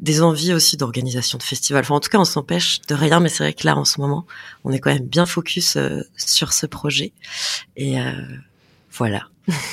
des 0.00 0.22
envies 0.22 0.52
aussi 0.52 0.76
d'organisation 0.76 1.38
de 1.38 1.42
festivals. 1.42 1.84
Enfin, 1.84 1.96
en 1.96 2.00
tout 2.00 2.10
cas, 2.10 2.18
on 2.18 2.24
s'empêche 2.24 2.80
de 2.82 2.94
rien, 2.94 3.20
mais 3.20 3.28
c'est 3.28 3.42
vrai 3.44 3.52
que 3.52 3.66
là, 3.66 3.76
en 3.76 3.84
ce 3.84 4.00
moment, 4.00 4.26
on 4.64 4.72
est 4.72 4.78
quand 4.78 4.92
même 4.92 5.06
bien 5.06 5.26
focus 5.26 5.76
sur 6.16 6.52
ce 6.52 6.66
projet. 6.66 7.12
Et 7.76 7.96
voilà. 8.92 9.28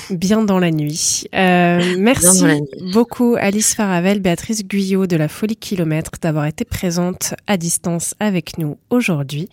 Bien 0.10 0.44
dans 0.44 0.60
la 0.60 0.72
nuit. 0.72 1.26
Euh, 1.36 1.96
merci 1.98 2.46
beaucoup 2.94 3.36
Alice 3.38 3.76
Faravel, 3.76 4.20
Béatrice 4.20 4.66
Guyot 4.66 5.08
de 5.08 5.18
la 5.18 5.28
Folie 5.28 5.56
Kilomètre 5.56 6.12
d'avoir 6.22 6.46
été 6.46 6.64
présente 6.64 7.34
à 7.48 7.58
distance 7.58 8.16
avec 8.20 8.58
nous 8.58 8.78
aujourd'hui. 8.90 9.50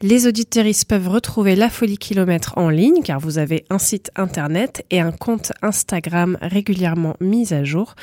Les 0.00 0.26
auditeuristes 0.26 0.84
peuvent 0.84 1.08
retrouver 1.08 1.56
la 1.56 1.70
Folie 1.70 1.98
Kilomètre 1.98 2.54
en 2.56 2.68
ligne 2.68 3.02
car 3.02 3.18
vous 3.18 3.38
avez 3.38 3.64
un 3.70 3.78
site 3.78 4.10
internet 4.16 4.84
et 4.90 5.00
un 5.00 5.12
compte 5.12 5.52
Instagram 5.62 6.38
régulièrement 6.40 7.16
mis 7.20 7.52
à 7.52 7.64
jour. 7.64 7.94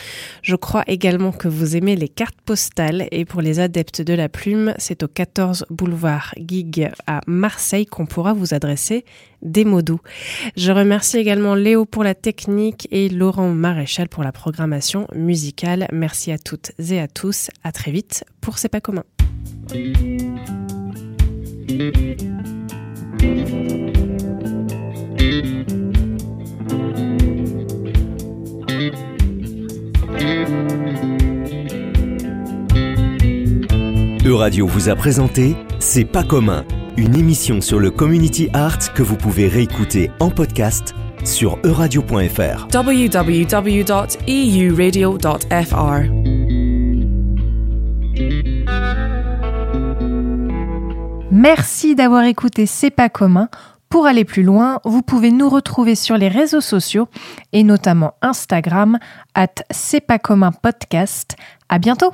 Je 0.41 0.55
crois 0.55 0.83
également 0.87 1.31
que 1.31 1.47
vous 1.47 1.77
aimez 1.77 1.95
les 1.95 2.09
cartes 2.09 2.41
postales 2.45 3.07
et 3.11 3.23
pour 3.23 3.41
les 3.41 3.59
adeptes 3.59 4.01
de 4.01 4.13
la 4.13 4.27
plume, 4.27 4.73
c'est 4.77 5.03
au 5.03 5.07
14 5.07 5.65
boulevard 5.69 6.33
Gig 6.37 6.89
à 7.07 7.21
Marseille 7.27 7.85
qu'on 7.85 8.05
pourra 8.05 8.33
vous 8.33 8.53
adresser 8.53 9.05
des 9.45 9.63
mots 9.63 9.81
doux. 9.81 9.99
Je 10.57 10.71
remercie 10.71 11.19
Léo 11.53 11.85
pour 11.85 12.03
la 12.03 12.15
technique 12.15 12.87
et 12.89 13.09
Laurent 13.09 13.49
Maréchal 13.49 14.09
pour 14.09 14.23
la 14.23 14.31
programmation 14.31 15.07
musicale. 15.13 15.87
Merci 15.91 16.31
à 16.31 16.39
toutes 16.39 16.71
et 16.79 16.99
à 16.99 17.07
tous. 17.07 17.49
À 17.63 17.71
très 17.71 17.91
vite 17.91 18.23
pour 18.41 18.57
C'est 18.57 18.69
pas 18.69 18.81
commun. 18.81 19.03
Euradio 34.25 34.65
vous 34.65 34.89
a 34.89 34.95
présenté 34.95 35.55
C'est 35.79 36.05
pas 36.05 36.23
commun 36.23 36.65
une 36.97 37.15
émission 37.15 37.59
sur 37.59 37.79
le 37.79 37.91
community 37.91 38.49
art 38.53 38.93
que 38.93 39.03
vous 39.03 39.17
pouvez 39.17 39.47
réécouter 39.47 40.11
en 40.19 40.29
podcast 40.29 40.95
sur 41.25 41.59
euradio.fr. 41.63 42.67
www.euradio.fr. 42.73 44.15
Merci 51.31 51.95
d'avoir 51.95 52.23
écouté 52.23 52.65
C'est 52.65 52.91
pas 52.91 53.09
commun. 53.09 53.49
Pour 53.89 54.07
aller 54.07 54.25
plus 54.25 54.43
loin, 54.43 54.79
vous 54.83 55.01
pouvez 55.01 55.31
nous 55.31 55.49
retrouver 55.49 55.95
sur 55.95 56.17
les 56.17 56.27
réseaux 56.27 56.61
sociaux 56.61 57.07
et 57.53 57.63
notamment 57.63 58.13
Instagram 58.21 58.97
at 59.35 59.55
C'est 59.69 60.01
pas 60.01 60.19
commun 60.19 60.51
podcast. 60.51 61.35
À 61.69 61.79
bientôt! 61.79 62.11